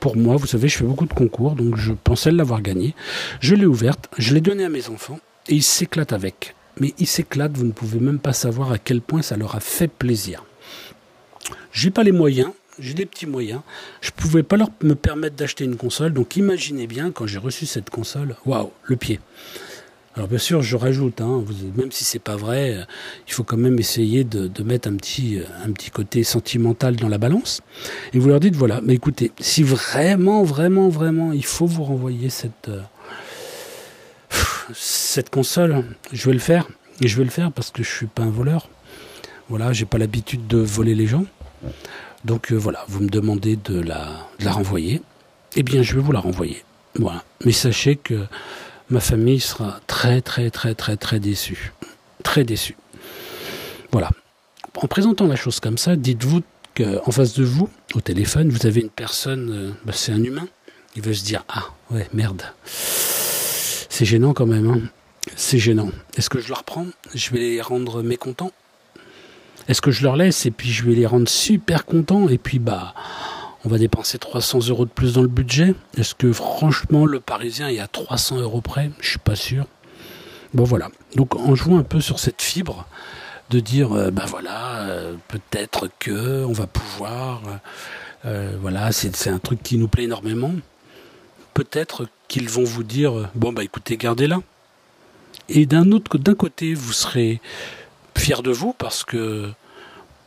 Pour 0.00 0.16
moi, 0.16 0.34
vous 0.36 0.48
savez, 0.48 0.66
je 0.66 0.78
fais 0.78 0.84
beaucoup 0.84 1.06
de 1.06 1.14
concours, 1.14 1.52
donc 1.52 1.76
je 1.76 1.92
pensais 1.92 2.32
l'avoir 2.32 2.62
gagnée. 2.62 2.96
Je 3.38 3.54
l'ai 3.54 3.64
ouverte, 3.64 4.08
je 4.18 4.34
l'ai 4.34 4.40
donnée 4.40 4.64
à 4.64 4.68
mes 4.68 4.88
enfants 4.88 5.20
et 5.48 5.54
ils 5.54 5.62
s'éclatent 5.62 6.12
avec 6.12 6.56
mais 6.78 6.94
ils 6.98 7.06
s'éclatent, 7.06 7.56
vous 7.56 7.66
ne 7.66 7.72
pouvez 7.72 8.00
même 8.00 8.18
pas 8.18 8.32
savoir 8.32 8.72
à 8.72 8.78
quel 8.78 9.00
point 9.00 9.22
ça 9.22 9.36
leur 9.36 9.54
a 9.54 9.60
fait 9.60 9.88
plaisir. 9.88 10.44
J'ai 11.72 11.90
pas 11.90 12.02
les 12.02 12.12
moyens 12.12 12.50
j'ai 12.78 12.94
des 12.94 13.06
petits 13.06 13.26
moyens. 13.26 13.60
Je 14.00 14.10
pouvais 14.10 14.42
pas 14.42 14.56
leur 14.56 14.70
me 14.82 14.94
permettre 14.94 15.36
d'acheter 15.36 15.64
une 15.64 15.76
console, 15.76 16.12
donc 16.12 16.36
imaginez 16.36 16.86
bien 16.86 17.10
quand 17.10 17.26
j'ai 17.26 17.38
reçu 17.38 17.66
cette 17.66 17.90
console, 17.90 18.36
waouh, 18.46 18.70
le 18.84 18.96
pied. 18.96 19.20
Alors 20.14 20.28
bien 20.28 20.38
sûr, 20.38 20.60
je 20.60 20.76
rajoute, 20.76 21.22
hein, 21.22 21.42
même 21.74 21.90
si 21.90 22.04
c'est 22.04 22.18
pas 22.18 22.36
vrai, 22.36 22.74
euh, 22.74 22.84
il 23.26 23.32
faut 23.32 23.44
quand 23.44 23.56
même 23.56 23.78
essayer 23.78 24.24
de, 24.24 24.62
mettre 24.62 24.88
un 24.88 24.96
petit, 24.96 25.38
euh, 25.38 25.44
un 25.64 25.72
petit 25.72 25.90
côté 25.90 26.22
sentimental 26.22 26.96
dans 26.96 27.08
la 27.08 27.16
balance. 27.16 27.62
Et 28.12 28.18
vous 28.18 28.28
leur 28.28 28.38
dites 28.38 28.54
voilà, 28.54 28.82
mais 28.82 28.92
écoutez, 28.92 29.32
si 29.40 29.62
vraiment, 29.62 30.42
vraiment, 30.42 30.90
vraiment, 30.90 31.32
il 31.32 31.46
faut 31.46 31.64
vous 31.64 31.84
renvoyer 31.84 32.28
cette, 32.28 32.68
euh, 32.68 32.82
cette 34.74 35.30
console, 35.30 35.84
je 36.12 36.26
vais 36.26 36.34
le 36.34 36.40
faire. 36.40 36.68
Et 37.00 37.08
je 37.08 37.16
vais 37.16 37.24
le 37.24 37.30
faire 37.30 37.50
parce 37.50 37.70
que 37.70 37.82
je 37.82 37.90
suis 37.90 38.06
pas 38.06 38.22
un 38.22 38.30
voleur. 38.30 38.68
Voilà, 39.48 39.72
j'ai 39.72 39.86
pas 39.86 39.98
l'habitude 39.98 40.46
de 40.46 40.58
voler 40.58 40.94
les 40.94 41.06
gens. 41.06 41.24
Donc 42.24 42.52
voilà, 42.52 42.84
vous 42.88 43.00
me 43.00 43.08
demandez 43.08 43.56
de 43.56 43.80
la, 43.80 44.28
la 44.40 44.52
renvoyer. 44.52 45.02
Eh 45.56 45.62
bien, 45.62 45.82
je 45.82 45.94
vais 45.94 46.00
vous 46.00 46.12
la 46.12 46.20
renvoyer. 46.20 46.64
Voilà. 46.94 47.24
Mais 47.44 47.52
sachez 47.52 47.96
que 47.96 48.26
ma 48.90 49.00
famille 49.00 49.40
sera 49.40 49.80
très 49.86 50.20
très 50.20 50.50
très 50.50 50.74
très 50.74 50.96
très 50.96 51.18
déçue. 51.18 51.72
Très 52.22 52.44
déçue. 52.44 52.76
Voilà. 53.90 54.10
En 54.76 54.86
présentant 54.86 55.26
la 55.26 55.36
chose 55.36 55.60
comme 55.60 55.78
ça, 55.78 55.96
dites-vous 55.96 56.42
qu'en 56.76 57.10
face 57.10 57.34
de 57.34 57.44
vous, 57.44 57.68
au 57.94 58.00
téléphone, 58.00 58.48
vous 58.48 58.66
avez 58.66 58.80
une 58.80 58.90
personne, 58.90 59.50
euh, 59.52 59.70
bah, 59.84 59.92
c'est 59.94 60.12
un 60.12 60.22
humain. 60.22 60.48
Il 60.96 61.02
veut 61.02 61.14
se 61.14 61.24
dire 61.24 61.44
Ah, 61.48 61.64
ouais, 61.90 62.08
merde. 62.12 62.42
C'est 62.64 64.04
gênant 64.04 64.32
quand 64.32 64.46
même. 64.46 64.70
Hein. 64.70 64.80
C'est 65.36 65.58
gênant. 65.58 65.90
Est-ce 66.16 66.30
que 66.30 66.40
je 66.40 66.48
leur 66.48 66.64
prends 66.64 66.86
Je 67.14 67.30
vais 67.30 67.38
les 67.38 67.60
rendre 67.60 68.02
mécontents 68.02 68.52
Est-ce 69.68 69.80
que 69.80 69.90
je 69.90 70.02
leur 70.02 70.16
laisse 70.16 70.46
et 70.46 70.50
puis 70.50 70.70
je 70.70 70.84
vais 70.84 70.94
les 70.94 71.06
rendre 71.06 71.28
super 71.28 71.84
contents 71.84 72.28
et 72.28 72.38
puis 72.38 72.58
bah 72.58 72.94
on 73.64 73.68
va 73.68 73.78
dépenser 73.78 74.18
300 74.18 74.68
euros 74.68 74.84
de 74.84 74.90
plus 74.90 75.14
dans 75.14 75.22
le 75.22 75.28
budget? 75.28 75.74
Est-ce 75.96 76.14
que 76.14 76.32
franchement 76.32 77.06
le 77.06 77.20
Parisien 77.20 77.68
est 77.68 77.78
à 77.78 77.86
300 77.86 78.40
euros 78.40 78.60
près? 78.60 78.90
Je 79.00 79.10
suis 79.10 79.18
pas 79.18 79.36
sûr. 79.36 79.66
Bon 80.54 80.64
voilà. 80.64 80.88
Donc 81.16 81.36
en 81.36 81.54
jouant 81.54 81.78
un 81.78 81.84
peu 81.84 82.00
sur 82.00 82.18
cette 82.18 82.42
fibre 82.42 82.86
de 83.50 83.60
dire, 83.60 83.90
ben 84.10 84.24
voilà, 84.26 84.78
euh, 84.86 85.14
peut-être 85.28 85.88
que 85.98 86.44
on 86.44 86.52
va 86.52 86.66
pouvoir, 86.66 87.42
euh, 88.24 88.56
voilà, 88.60 88.92
c'est 88.92 89.28
un 89.28 89.38
truc 89.38 89.62
qui 89.62 89.76
nous 89.76 89.88
plaît 89.88 90.04
énormément. 90.04 90.52
Peut-être 91.52 92.08
qu'ils 92.28 92.48
vont 92.48 92.64
vous 92.64 92.82
dire, 92.82 93.28
bon 93.34 93.52
bah 93.52 93.62
écoutez, 93.62 93.98
gardez-la. 93.98 94.40
Et 95.50 95.66
d'un 95.66 95.84
côté, 96.34 96.72
vous 96.72 96.92
serez 96.92 97.42
fier 98.16 98.42
de 98.42 98.50
vous 98.50 98.72
parce 98.72 99.04
que 99.04 99.50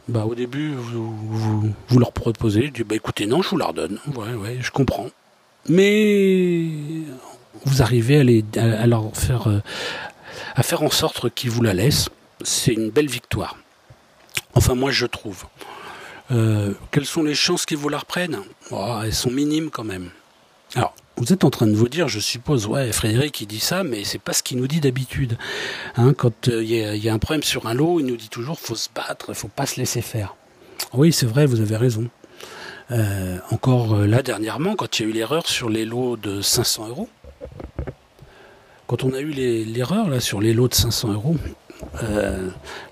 bah, 0.07 0.25
au 0.25 0.35
début, 0.35 0.73
vous, 0.75 1.73
vous, 1.87 1.99
leur 1.99 2.11
proposez, 2.11 2.67
je 2.67 2.71
dis, 2.71 2.83
bah, 2.83 2.95
écoutez, 2.95 3.25
non, 3.25 3.41
je 3.41 3.49
vous 3.49 3.57
la 3.57 3.67
redonne. 3.67 3.99
Ouais, 4.15 4.33
ouais, 4.33 4.57
je 4.61 4.69
comprends. 4.71 5.07
Mais 5.67 6.67
vous 7.65 7.81
arrivez 7.81 8.19
à, 8.19 8.23
les, 8.23 8.45
à, 8.57 8.85
leur 8.85 9.15
faire, 9.15 9.47
euh, 9.47 9.61
à 10.55 10.61
faire 10.61 10.83
en 10.83 10.91
sorte 10.91 11.33
qu'ils 11.33 11.49
vous 11.49 11.63
la 11.63 11.73
laissent. 11.73 12.09
C'est 12.43 12.73
une 12.73 12.91
belle 12.91 13.07
victoire. 13.07 13.57
Enfin, 14.53 14.75
moi, 14.75 14.91
je 14.91 15.07
trouve. 15.07 15.45
Euh, 16.31 16.73
quelles 16.91 17.05
sont 17.05 17.23
les 17.23 17.35
chances 17.35 17.65
qu'ils 17.65 17.77
vous 17.77 17.89
la 17.89 17.99
reprennent? 17.99 18.41
Oh, 18.71 18.99
Elles 19.03 19.13
sont 19.13 19.31
minimes 19.31 19.71
quand 19.71 19.83
même. 19.83 20.09
Alors, 20.75 20.93
vous 21.17 21.31
êtes 21.31 21.43
en 21.43 21.49
train 21.49 21.67
de 21.67 21.75
vous 21.75 21.87
dire, 21.87 22.07
je 22.07 22.19
suppose, 22.19 22.67
ouais, 22.67 22.91
Frédéric, 22.91 23.39
il 23.41 23.47
dit 23.47 23.59
ça, 23.59 23.83
mais 23.83 24.03
c'est 24.03 24.19
pas 24.19 24.33
ce 24.33 24.43
qu'il 24.43 24.57
nous 24.57 24.67
dit 24.67 24.81
d'habitude. 24.81 25.37
Hein, 25.95 26.13
quand 26.13 26.49
euh, 26.49 26.61
il 26.61 26.69
y, 26.69 27.09
a 27.09 27.13
un 27.13 27.19
problème 27.19 27.43
sur 27.43 27.67
un 27.67 27.73
lot, 27.73 27.99
il 27.99 28.05
nous 28.05 28.17
dit 28.17 28.27
toujours, 28.27 28.59
faut 28.59 28.75
se 28.75 28.89
battre, 28.93 29.33
faut 29.33 29.47
pas 29.47 29.65
se 29.65 29.79
laisser 29.79 30.01
faire. 30.01 30.35
Oui, 30.93 31.13
c'est 31.13 31.25
vrai, 31.25 31.45
vous 31.45 31.61
avez 31.61 31.77
raison. 31.77 32.09
Euh, 32.91 33.37
encore 33.49 33.95
euh, 33.95 34.07
là, 34.07 34.21
dernièrement, 34.21 34.75
quand 34.75 34.99
il 34.99 35.03
y 35.03 35.05
a 35.05 35.09
eu 35.09 35.13
l'erreur 35.13 35.47
sur 35.47 35.69
les 35.69 35.85
lots 35.85 36.17
de 36.17 36.41
500 36.41 36.89
euros, 36.89 37.09
quand 38.87 39.03
on 39.03 39.13
a 39.13 39.19
eu 39.19 39.31
l'erreur 39.31 40.09
là 40.09 40.19
sur 40.19 40.41
les 40.41 40.53
lots 40.53 40.67
de 40.67 40.75
500 40.75 41.13
euros, 41.13 41.37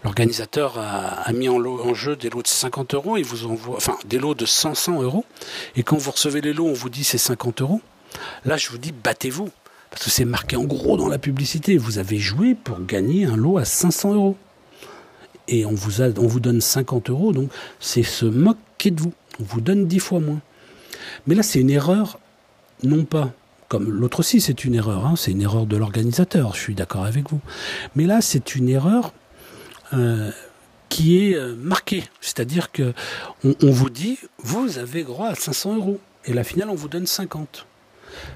l'organisateur 0.03 0.79
a, 0.79 1.31
mis 1.33 1.49
en, 1.49 1.93
jeu 1.93 2.15
des 2.15 2.29
lots 2.29 2.41
de 2.41 2.47
50 2.47 2.95
euros, 2.95 3.17
il 3.17 3.25
vous 3.25 3.45
envoie, 3.45 3.75
enfin 3.77 3.97
des 4.05 4.17
lots 4.17 4.33
de 4.33 4.45
500 4.45 5.03
euros, 5.03 5.23
et 5.75 5.83
quand 5.83 5.97
vous 5.97 6.09
recevez 6.09 6.41
les 6.41 6.51
lots, 6.51 6.65
on 6.65 6.73
vous 6.73 6.89
dit 6.89 7.03
c'est 7.03 7.19
50 7.19 7.61
euros. 7.61 7.81
Là, 8.45 8.57
je 8.57 8.69
vous 8.69 8.77
dis, 8.77 8.91
battez-vous. 8.91 9.49
Parce 9.89 10.05
que 10.05 10.09
c'est 10.09 10.25
marqué 10.25 10.55
en 10.55 10.63
gros 10.63 10.97
dans 10.97 11.07
la 11.07 11.19
publicité. 11.19 11.77
Vous 11.77 11.99
avez 11.99 12.17
joué 12.17 12.55
pour 12.55 12.83
gagner 12.83 13.25
un 13.25 13.35
lot 13.35 13.57
à 13.57 13.65
500 13.65 14.15
euros. 14.15 14.37
Et 15.47 15.65
on 15.65 15.73
vous, 15.73 16.01
on 16.01 16.27
donne 16.39 16.61
50 16.61 17.09
euros, 17.09 17.33
donc 17.33 17.51
c'est 17.79 18.01
se 18.01 18.25
moquer 18.25 18.91
de 18.91 19.01
vous. 19.01 19.13
On 19.39 19.43
vous 19.43 19.61
donne 19.61 19.87
10 19.87 19.99
fois 19.99 20.19
moins. 20.19 20.41
Mais 21.27 21.35
là, 21.35 21.43
c'est 21.43 21.59
une 21.59 21.69
erreur, 21.69 22.17
non 22.81 23.03
pas 23.03 23.33
comme 23.73 23.89
l'autre 23.89 24.19
aussi, 24.19 24.39
c'est 24.39 24.65
une 24.65 24.75
erreur. 24.75 25.07
Hein, 25.07 25.15
c'est 25.15 25.31
une 25.31 25.41
erreur 25.41 25.65
de 25.65 25.75
l'organisateur, 25.75 26.53
je 26.53 26.59
suis 26.59 26.75
d'accord 26.75 27.05
avec 27.05 27.31
vous. 27.31 27.39
Mais 27.95 28.05
là, 28.05 28.21
c'est 28.21 28.53
une 28.53 28.69
erreur 28.69 29.13
euh, 29.93 30.29
qui 30.89 31.17
est 31.17 31.33
euh, 31.33 31.55
marquée. 31.55 32.03
C'est-à-dire 32.21 32.71
que 32.71 32.93
on, 33.43 33.71
vous 33.71 33.89
dit, 33.89 34.19
vous 34.43 34.77
avez 34.77 35.03
droit 35.03 35.29
à 35.29 35.33
500 35.33 35.77
euros. 35.77 35.99
Et 36.25 36.33
la 36.33 36.43
finale, 36.43 36.69
on 36.69 36.75
vous 36.75 36.87
donne 36.87 37.07
50. 37.07 37.65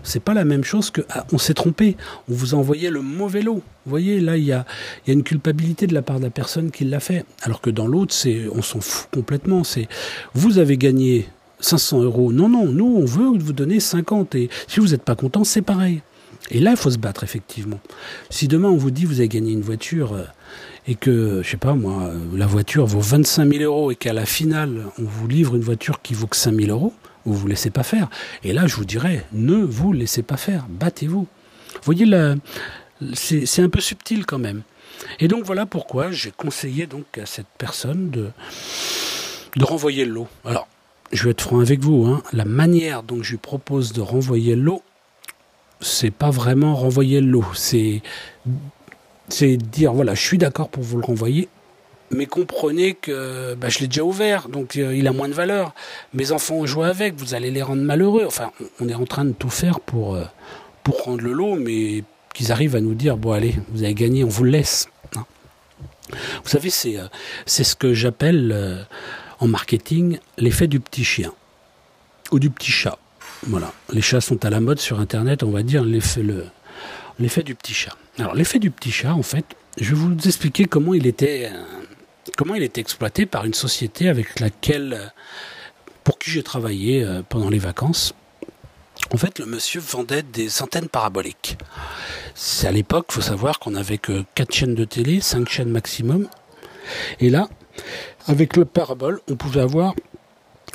C'est 0.03 0.21
pas 0.21 0.33
la 0.33 0.45
même 0.45 0.63
chose 0.63 0.91
que 0.91 1.01
ah, 1.09 1.25
on 1.31 1.37
s'est 1.37 1.53
trompé, 1.53 1.97
on 2.29 2.33
vous 2.33 2.55
a 2.55 2.57
envoyé 2.57 2.89
le 2.89 3.01
mauvais 3.01 3.41
lot. 3.41 3.61
Vous 3.85 3.89
voyez, 3.89 4.19
là 4.19 4.37
il 4.37 4.43
y 4.43 4.51
a, 4.51 4.65
une 5.07 5.23
culpabilité 5.23 5.87
de 5.87 5.93
la 5.93 6.01
part 6.01 6.19
de 6.19 6.25
la 6.25 6.29
personne 6.29 6.71
qui 6.71 6.85
l'a 6.85 6.99
fait. 6.99 7.25
Alors 7.43 7.61
que 7.61 7.69
dans 7.69 7.87
l'autre, 7.87 8.13
c'est 8.13 8.47
on 8.53 8.61
s'en 8.61 8.81
fout 8.81 9.09
complètement. 9.11 9.63
C'est 9.63 9.87
vous 10.33 10.59
avez 10.59 10.77
gagné 10.77 11.27
500 11.59 12.03
euros. 12.03 12.31
Non, 12.31 12.49
non, 12.49 12.65
nous 12.65 12.97
on 12.97 13.05
veut 13.05 13.37
vous 13.37 13.53
donner 13.53 13.79
50 13.79 14.35
et 14.35 14.49
si 14.67 14.79
vous 14.79 14.87
n'êtes 14.87 15.03
pas 15.03 15.15
content, 15.15 15.43
c'est 15.43 15.61
pareil. 15.61 16.01
Et 16.49 16.59
là, 16.59 16.71
il 16.71 16.77
faut 16.77 16.91
se 16.91 16.97
battre 16.97 17.23
effectivement. 17.23 17.79
Si 18.29 18.47
demain 18.47 18.69
on 18.69 18.77
vous 18.77 18.91
dit 18.91 19.05
vous 19.05 19.19
avez 19.19 19.27
gagné 19.27 19.51
une 19.51 19.61
voiture 19.61 20.13
euh, 20.13 20.23
et 20.87 20.95
que, 20.95 21.41
je 21.43 21.49
sais 21.49 21.57
pas 21.57 21.73
moi, 21.73 22.03
euh, 22.03 22.19
la 22.35 22.47
voiture 22.47 22.85
vaut 22.85 23.01
25 23.01 23.51
000 23.51 23.63
euros 23.63 23.91
et 23.91 23.95
qu'à 23.95 24.13
la 24.13 24.25
finale 24.25 24.85
on 24.97 25.03
vous 25.03 25.27
livre 25.27 25.55
une 25.55 25.61
voiture 25.61 26.01
qui 26.01 26.13
vaut 26.13 26.27
que 26.27 26.37
5 26.37 26.55
000 26.55 26.71
euros, 26.71 26.93
vous 27.27 27.33
vous 27.33 27.47
laissez 27.47 27.69
pas 27.69 27.83
faire. 27.83 28.09
Et 28.43 28.53
là, 28.53 28.67
je 28.67 28.75
vous 28.75 28.85
dirais, 28.85 29.25
ne 29.33 29.57
vous 29.57 29.93
laissez 29.93 30.23
pas 30.23 30.37
faire, 30.37 30.65
battez-vous. 30.69 31.27
Vous 31.73 31.81
voyez, 31.83 32.05
c'est 33.13 33.61
un 33.61 33.69
peu 33.69 33.81
subtil 33.81 34.25
quand 34.25 34.39
même. 34.39 34.63
Et 35.19 35.27
donc 35.27 35.45
voilà 35.45 35.65
pourquoi 35.65 36.11
j'ai 36.11 36.31
conseillé 36.31 36.87
donc 36.87 37.17
à 37.17 37.25
cette 37.25 37.47
personne 37.57 38.09
de, 38.09 38.29
de 39.55 39.63
renvoyer 39.63 40.05
le 40.05 40.13
lot. 40.13 40.27
Alors, 40.45 40.67
je 41.11 41.23
vais 41.23 41.31
être 41.31 41.41
franc 41.41 41.59
avec 41.59 41.81
vous, 41.81 42.05
hein. 42.05 42.23
la 42.33 42.45
manière 42.45 43.03
dont 43.03 43.21
je 43.21 43.31
lui 43.31 43.37
propose 43.37 43.93
de 43.93 44.01
renvoyer 44.01 44.55
le 44.55 44.63
lot, 44.63 44.83
c'est 45.81 46.11
pas 46.11 46.31
vraiment 46.31 46.75
renvoyer 46.75 47.21
le 47.21 47.27
lot, 47.27 47.45
c'est 47.53 48.01
c'est 49.29 49.57
dire 49.57 49.93
voilà, 49.93 50.15
je 50.15 50.21
suis 50.21 50.37
d'accord 50.37 50.69
pour 50.69 50.83
vous 50.83 50.97
le 50.97 51.03
renvoyer, 51.03 51.49
mais 52.11 52.25
comprenez 52.25 52.93
que 52.93 53.55
bah, 53.55 53.69
je 53.69 53.79
l'ai 53.79 53.87
déjà 53.87 54.03
ouvert, 54.03 54.49
donc 54.49 54.77
euh, 54.77 54.95
il 54.95 55.07
a 55.07 55.11
moins 55.11 55.27
de 55.27 55.33
valeur. 55.33 55.73
Mes 56.13 56.31
enfants 56.31 56.55
ont 56.55 56.65
joué 56.65 56.85
avec, 56.87 57.15
vous 57.15 57.33
allez 57.33 57.51
les 57.51 57.61
rendre 57.61 57.81
malheureux. 57.81 58.23
Enfin, 58.25 58.51
on 58.79 58.87
est 58.87 58.93
en 58.93 59.05
train 59.05 59.25
de 59.25 59.33
tout 59.33 59.49
faire 59.49 59.79
pour, 59.79 60.15
euh, 60.15 60.23
pour 60.83 61.03
rendre 61.03 61.21
le 61.21 61.33
lot, 61.33 61.55
mais 61.55 62.03
qu'ils 62.33 62.51
arrivent 62.51 62.75
à 62.75 62.81
nous 62.81 62.93
dire, 62.93 63.17
bon 63.17 63.31
allez, 63.31 63.55
vous 63.69 63.83
avez 63.83 63.93
gagné, 63.93 64.23
on 64.23 64.29
vous 64.29 64.45
le 64.45 64.51
laisse. 64.51 64.87
Hein. 65.15 65.25
vous 66.43 66.49
savez, 66.49 66.69
c'est 66.69 66.97
euh, 66.97 67.07
c'est 67.45 67.63
ce 67.63 67.75
que 67.75 67.93
j'appelle 67.93 68.85
en 69.39 69.47
marketing 69.47 70.19
l'effet 70.37 70.67
du 70.67 70.79
petit 70.79 71.03
chien 71.03 71.33
ou 72.31 72.39
du 72.39 72.49
petit 72.49 72.71
chat. 72.71 72.97
Voilà, 73.43 73.71
les 73.91 74.01
chats 74.01 74.21
sont 74.21 74.45
à 74.45 74.49
la 74.49 74.59
mode 74.59 74.79
sur 74.79 74.99
Internet, 74.99 75.43
on 75.43 75.51
va 75.51 75.61
dire 75.61 75.83
l'effet 75.83 76.23
le, 76.23 76.45
l'effet 77.19 77.43
du 77.43 77.53
petit 77.53 77.73
chat. 77.73 77.95
Alors 78.17 78.33
l'effet 78.33 78.59
du 78.59 78.71
petit 78.71 78.91
chat, 78.91 79.13
en 79.13 79.23
fait, 79.23 79.45
je 79.79 79.89
vais 79.89 79.95
vous 79.95 80.15
expliquer 80.25 80.65
comment 80.65 80.93
il 80.93 81.05
était 81.05 81.51
comment 82.35 82.55
il 82.55 82.63
était 82.63 82.81
exploité 82.81 83.25
par 83.25 83.45
une 83.45 83.53
société 83.53 84.09
avec 84.09 84.39
laquelle, 84.39 85.13
pour 86.03 86.19
qui 86.19 86.31
j'ai 86.31 86.43
travaillé 86.43 87.03
euh, 87.03 87.21
pendant 87.27 87.49
les 87.49 87.59
vacances. 87.59 88.13
En 89.13 89.17
fait, 89.17 89.39
le 89.39 89.45
monsieur 89.45 89.79
vendait 89.79 90.23
des 90.23 90.61
antennes 90.61 90.89
paraboliques. 90.89 91.57
C'est 92.35 92.67
à 92.67 92.71
l'époque, 92.71 93.11
faut 93.11 93.21
savoir 93.21 93.59
qu'on 93.59 93.71
n'avait 93.71 93.97
que 93.97 94.25
4 94.35 94.53
chaînes 94.53 94.75
de 94.75 94.85
télé, 94.85 95.21
5 95.21 95.47
chaînes 95.47 95.69
maximum. 95.69 96.27
Et 97.19 97.29
là, 97.29 97.47
avec 98.27 98.57
le 98.57 98.65
parabole, 98.65 99.21
on 99.29 99.35
pouvait 99.35 99.61
avoir 99.61 99.93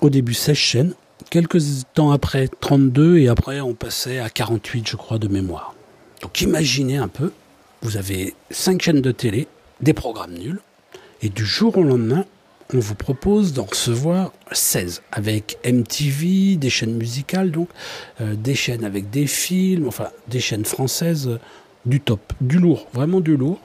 au 0.00 0.10
début 0.10 0.34
16 0.34 0.56
chaînes, 0.56 0.94
quelques 1.30 1.60
temps 1.94 2.10
après 2.10 2.48
32 2.48 3.18
et 3.18 3.28
après 3.28 3.60
on 3.60 3.74
passait 3.74 4.18
à 4.18 4.28
48 4.28 4.88
je 4.88 4.96
crois 4.96 5.18
de 5.18 5.28
mémoire. 5.28 5.74
Donc 6.22 6.40
imaginez 6.40 6.96
un 6.96 7.08
peu, 7.08 7.32
vous 7.82 7.96
avez 7.96 8.34
5 8.50 8.80
chaînes 8.80 9.00
de 9.00 9.12
télé, 9.12 9.46
des 9.80 9.92
programmes 9.92 10.34
nuls, 10.34 10.60
et 11.22 11.28
du 11.28 11.46
jour 11.46 11.78
au 11.78 11.84
lendemain, 11.84 12.24
on 12.74 12.80
vous 12.80 12.96
propose 12.96 13.52
d'en 13.52 13.64
recevoir 13.64 14.32
16 14.50 15.02
avec 15.12 15.58
MTV, 15.64 16.56
des 16.56 16.70
chaînes 16.70 16.96
musicales, 16.96 17.52
donc 17.52 17.68
euh, 18.20 18.34
des 18.34 18.56
chaînes 18.56 18.84
avec 18.84 19.08
des 19.10 19.28
films, 19.28 19.86
enfin 19.86 20.08
des 20.26 20.40
chaînes 20.40 20.64
françaises 20.64 21.28
euh, 21.28 21.38
du 21.86 22.00
top, 22.00 22.32
du 22.40 22.58
lourd, 22.58 22.88
vraiment 22.92 23.20
du 23.20 23.36
lourd, 23.36 23.60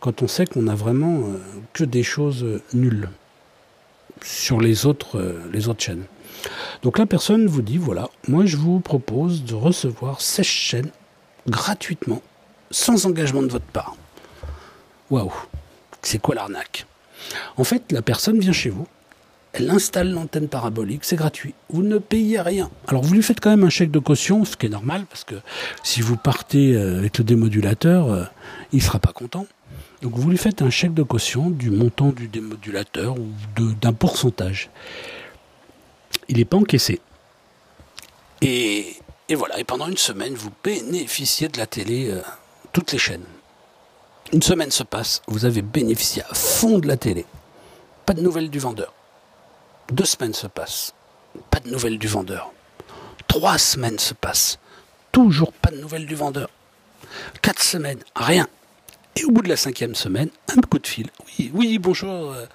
quand 0.00 0.22
on 0.22 0.28
sait 0.28 0.46
qu'on 0.46 0.66
a 0.66 0.74
vraiment 0.74 1.18
euh, 1.20 1.38
que 1.74 1.84
des 1.84 2.02
choses 2.02 2.60
nulles 2.72 3.10
sur 4.22 4.60
les 4.60 4.86
autres, 4.86 5.36
les 5.52 5.68
autres 5.68 5.82
chaînes. 5.82 6.04
Donc 6.82 6.98
la 6.98 7.06
personne 7.06 7.46
vous 7.46 7.62
dit, 7.62 7.76
voilà, 7.76 8.08
moi 8.28 8.46
je 8.46 8.56
vous 8.56 8.80
propose 8.80 9.44
de 9.44 9.54
recevoir 9.54 10.22
16 10.22 10.46
chaînes 10.46 10.90
gratuitement, 11.48 12.22
sans 12.70 13.04
engagement 13.04 13.42
de 13.42 13.48
votre 13.48 13.66
part. 13.66 13.96
Waouh, 15.10 15.32
c'est 16.00 16.18
quoi 16.18 16.34
l'arnaque? 16.34 16.86
En 17.56 17.64
fait, 17.64 17.92
la 17.92 18.02
personne 18.02 18.38
vient 18.38 18.52
chez 18.52 18.70
vous, 18.70 18.86
elle 19.56 19.70
installe 19.70 20.10
l'antenne 20.10 20.48
parabolique, 20.48 21.04
c'est 21.04 21.14
gratuit. 21.14 21.54
Vous 21.70 21.84
ne 21.84 21.98
payez 21.98 22.40
rien. 22.40 22.70
Alors 22.88 23.04
vous 23.04 23.14
lui 23.14 23.22
faites 23.22 23.38
quand 23.38 23.50
même 23.50 23.62
un 23.62 23.70
chèque 23.70 23.92
de 23.92 24.00
caution, 24.00 24.44
ce 24.44 24.56
qui 24.56 24.66
est 24.66 24.68
normal, 24.68 25.06
parce 25.08 25.22
que 25.22 25.36
si 25.84 26.00
vous 26.00 26.16
partez 26.16 26.74
euh, 26.74 26.98
avec 26.98 27.18
le 27.18 27.24
démodulateur, 27.24 28.10
euh, 28.10 28.24
il 28.72 28.78
ne 28.78 28.82
sera 28.82 28.98
pas 28.98 29.12
content. 29.12 29.46
Donc 30.02 30.16
vous 30.16 30.28
lui 30.28 30.38
faites 30.38 30.60
un 30.60 30.70
chèque 30.70 30.92
de 30.92 31.04
caution 31.04 31.50
du 31.50 31.70
montant 31.70 32.08
du 32.08 32.26
démodulateur 32.26 33.16
ou 33.16 33.28
d'un 33.80 33.92
pourcentage. 33.92 34.70
Il 36.28 36.38
n'est 36.38 36.44
pas 36.44 36.56
encaissé. 36.56 37.00
Et, 38.42 38.96
voilà, 39.30 39.58
et 39.60 39.64
pendant 39.64 39.86
une 39.86 39.96
semaine, 39.96 40.34
vous 40.34 40.50
bénéficiez 40.64 41.48
de 41.48 41.58
la 41.58 41.66
télé, 41.66 42.10
euh, 42.10 42.20
toutes 42.72 42.90
les 42.90 42.98
chaînes. 42.98 43.24
Une 44.34 44.42
semaine 44.42 44.72
se 44.72 44.82
passe, 44.82 45.22
vous 45.28 45.44
avez 45.44 45.62
bénéficié 45.62 46.24
à 46.28 46.34
fond 46.34 46.80
de 46.80 46.88
la 46.88 46.96
télé. 46.96 47.24
Pas 48.04 48.14
de 48.14 48.20
nouvelles 48.20 48.50
du 48.50 48.58
vendeur. 48.58 48.92
Deux 49.92 50.04
semaines 50.04 50.34
se 50.34 50.48
passent. 50.48 50.92
Pas 51.52 51.60
de 51.60 51.70
nouvelles 51.70 52.00
du 52.00 52.08
vendeur. 52.08 52.52
Trois 53.28 53.58
semaines 53.58 54.00
se 54.00 54.12
passent. 54.12 54.58
Toujours 55.12 55.52
pas 55.52 55.70
de 55.70 55.76
nouvelles 55.76 56.06
du 56.06 56.16
vendeur. 56.16 56.50
Quatre 57.42 57.62
semaines, 57.62 58.00
rien. 58.16 58.48
Et 59.14 59.24
au 59.24 59.30
bout 59.30 59.42
de 59.42 59.48
la 59.48 59.56
cinquième 59.56 59.94
semaine, 59.94 60.30
un 60.48 60.60
coup 60.62 60.80
de 60.80 60.86
fil. 60.88 61.10
Oui, 61.38 61.52
oui, 61.54 61.78
bonjour. 61.78 62.32
Euh, 62.32 62.46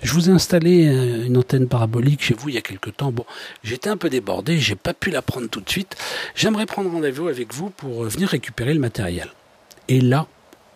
je 0.00 0.14
vous 0.14 0.30
ai 0.30 0.32
installé 0.32 0.88
euh, 0.88 1.26
une 1.26 1.36
antenne 1.36 1.68
parabolique 1.68 2.22
chez 2.22 2.32
vous 2.32 2.48
il 2.48 2.54
y 2.54 2.58
a 2.58 2.62
quelque 2.62 2.88
temps. 2.88 3.12
Bon, 3.12 3.26
j'étais 3.62 3.90
un 3.90 3.98
peu 3.98 4.08
débordé, 4.08 4.58
j'ai 4.58 4.76
pas 4.76 4.94
pu 4.94 5.10
la 5.10 5.20
prendre 5.20 5.50
tout 5.50 5.60
de 5.60 5.68
suite. 5.68 5.94
J'aimerais 6.34 6.64
prendre 6.64 6.90
rendez-vous 6.90 7.28
avec 7.28 7.52
vous 7.52 7.68
pour 7.68 8.04
euh, 8.04 8.08
venir 8.08 8.30
récupérer 8.30 8.72
le 8.72 8.80
matériel. 8.80 9.28
Et 9.88 10.00
là, 10.00 10.26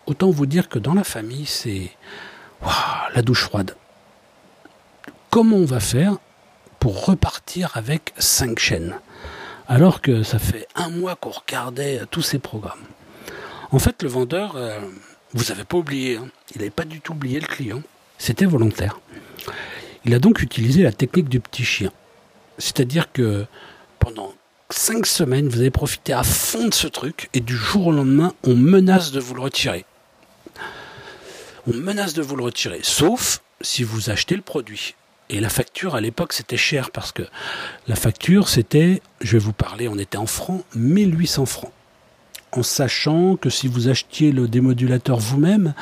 autant 0.05 0.29
vous 0.29 0.45
dire 0.45 0.69
que 0.69 0.79
dans 0.79 0.93
la 0.93 1.03
famille, 1.03 1.45
c'est 1.45 1.91
la 3.13 3.21
douche 3.21 3.43
froide 3.43 3.75
comment 5.33 5.55
on 5.55 5.65
va 5.65 5.79
faire 5.79 6.17
pour 6.77 7.07
repartir 7.07 7.71
avec 7.73 8.13
cinq 8.19 8.59
chaînes 8.59 8.99
alors 9.67 9.99
que 9.99 10.21
ça 10.21 10.37
fait 10.37 10.67
un 10.75 10.89
mois 10.89 11.15
qu'on 11.15 11.31
regardait 11.31 12.01
tous 12.11 12.21
ces 12.21 12.37
programmes? 12.37 12.83
En 13.71 13.79
fait, 13.79 14.03
le 14.03 14.09
vendeur, 14.09 14.55
euh, 14.57 14.79
vous 15.33 15.45
n'avez 15.45 15.63
pas 15.63 15.77
oublié, 15.77 16.17
hein, 16.17 16.27
il 16.53 16.59
n'avait 16.59 16.69
pas 16.69 16.85
du 16.85 17.01
tout 17.01 17.13
oublié 17.13 17.39
le 17.39 17.47
client, 17.47 17.81
c'était 18.19 18.45
volontaire. 18.45 18.99
Il 20.05 20.13
a 20.13 20.19
donc 20.19 20.43
utilisé 20.43 20.83
la 20.83 20.91
technique 20.91 21.29
du 21.29 21.39
petit 21.39 21.65
chien. 21.65 21.91
C'est-à-dire 22.59 23.11
que 23.11 23.47
pendant 23.97 24.35
cinq 24.69 25.07
semaines, 25.07 25.47
vous 25.47 25.61
avez 25.61 25.71
profité 25.71 26.13
à 26.13 26.21
fond 26.21 26.67
de 26.67 26.75
ce 26.75 26.85
truc 26.85 27.31
et 27.33 27.39
du 27.39 27.55
jour 27.55 27.87
au 27.87 27.91
lendemain, 27.91 28.35
on 28.43 28.53
menace 28.53 29.11
de 29.11 29.19
vous 29.19 29.33
le 29.33 29.41
retirer. 29.41 29.83
On 31.65 31.73
menace 31.73 32.13
de 32.13 32.21
vous 32.21 32.35
le 32.35 32.43
retirer, 32.43 32.79
sauf 32.83 33.41
si 33.61 33.83
vous 33.83 34.09
achetez 34.09 34.35
le 34.35 34.41
produit. 34.41 34.95
Et 35.29 35.39
la 35.39 35.49
facture 35.49 35.95
à 35.95 36.01
l'époque 36.01 36.33
c'était 36.33 36.57
cher 36.57 36.91
parce 36.91 37.13
que 37.13 37.23
la 37.87 37.95
facture 37.95 38.49
c'était, 38.49 39.01
je 39.21 39.33
vais 39.33 39.43
vous 39.43 39.53
parler, 39.53 39.87
on 39.87 39.97
était 39.97 40.17
en 40.17 40.25
francs, 40.25 40.65
1800 40.75 41.45
francs. 41.45 41.71
En 42.51 42.63
sachant 42.63 43.35
que 43.37 43.49
si 43.49 43.67
vous 43.67 43.87
achetiez 43.87 44.31
le 44.31 44.47
démodulateur 44.47 45.17
vous-même, 45.17 45.73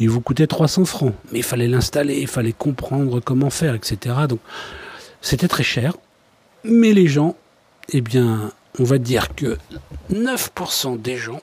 il 0.00 0.10
vous 0.10 0.20
coûtait 0.20 0.46
300 0.46 0.84
francs. 0.86 1.14
Mais 1.30 1.40
il 1.40 1.44
fallait 1.44 1.68
l'installer, 1.68 2.18
il 2.18 2.26
fallait 2.26 2.54
comprendre 2.54 3.20
comment 3.20 3.50
faire, 3.50 3.74
etc. 3.74 4.16
Donc 4.28 4.40
c'était 5.20 5.48
très 5.48 5.62
cher. 5.62 5.96
Mais 6.64 6.92
les 6.92 7.06
gens, 7.06 7.36
eh 7.90 8.00
bien, 8.00 8.50
on 8.78 8.84
va 8.84 8.98
dire 8.98 9.34
que 9.36 9.56
9% 10.12 11.00
des 11.00 11.16
gens 11.16 11.42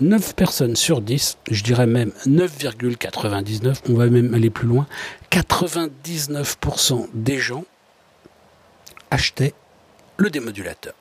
9 0.00 0.34
personnes 0.34 0.76
sur 0.76 1.00
10, 1.00 1.38
je 1.50 1.62
dirais 1.62 1.86
même 1.86 2.12
9,99, 2.26 3.76
on 3.88 3.94
va 3.94 4.06
même 4.06 4.34
aller 4.34 4.50
plus 4.50 4.66
loin, 4.66 4.86
99% 5.30 7.08
des 7.14 7.38
gens 7.38 7.64
achetaient 9.10 9.54
le 10.16 10.30
démodulateur. 10.30 10.94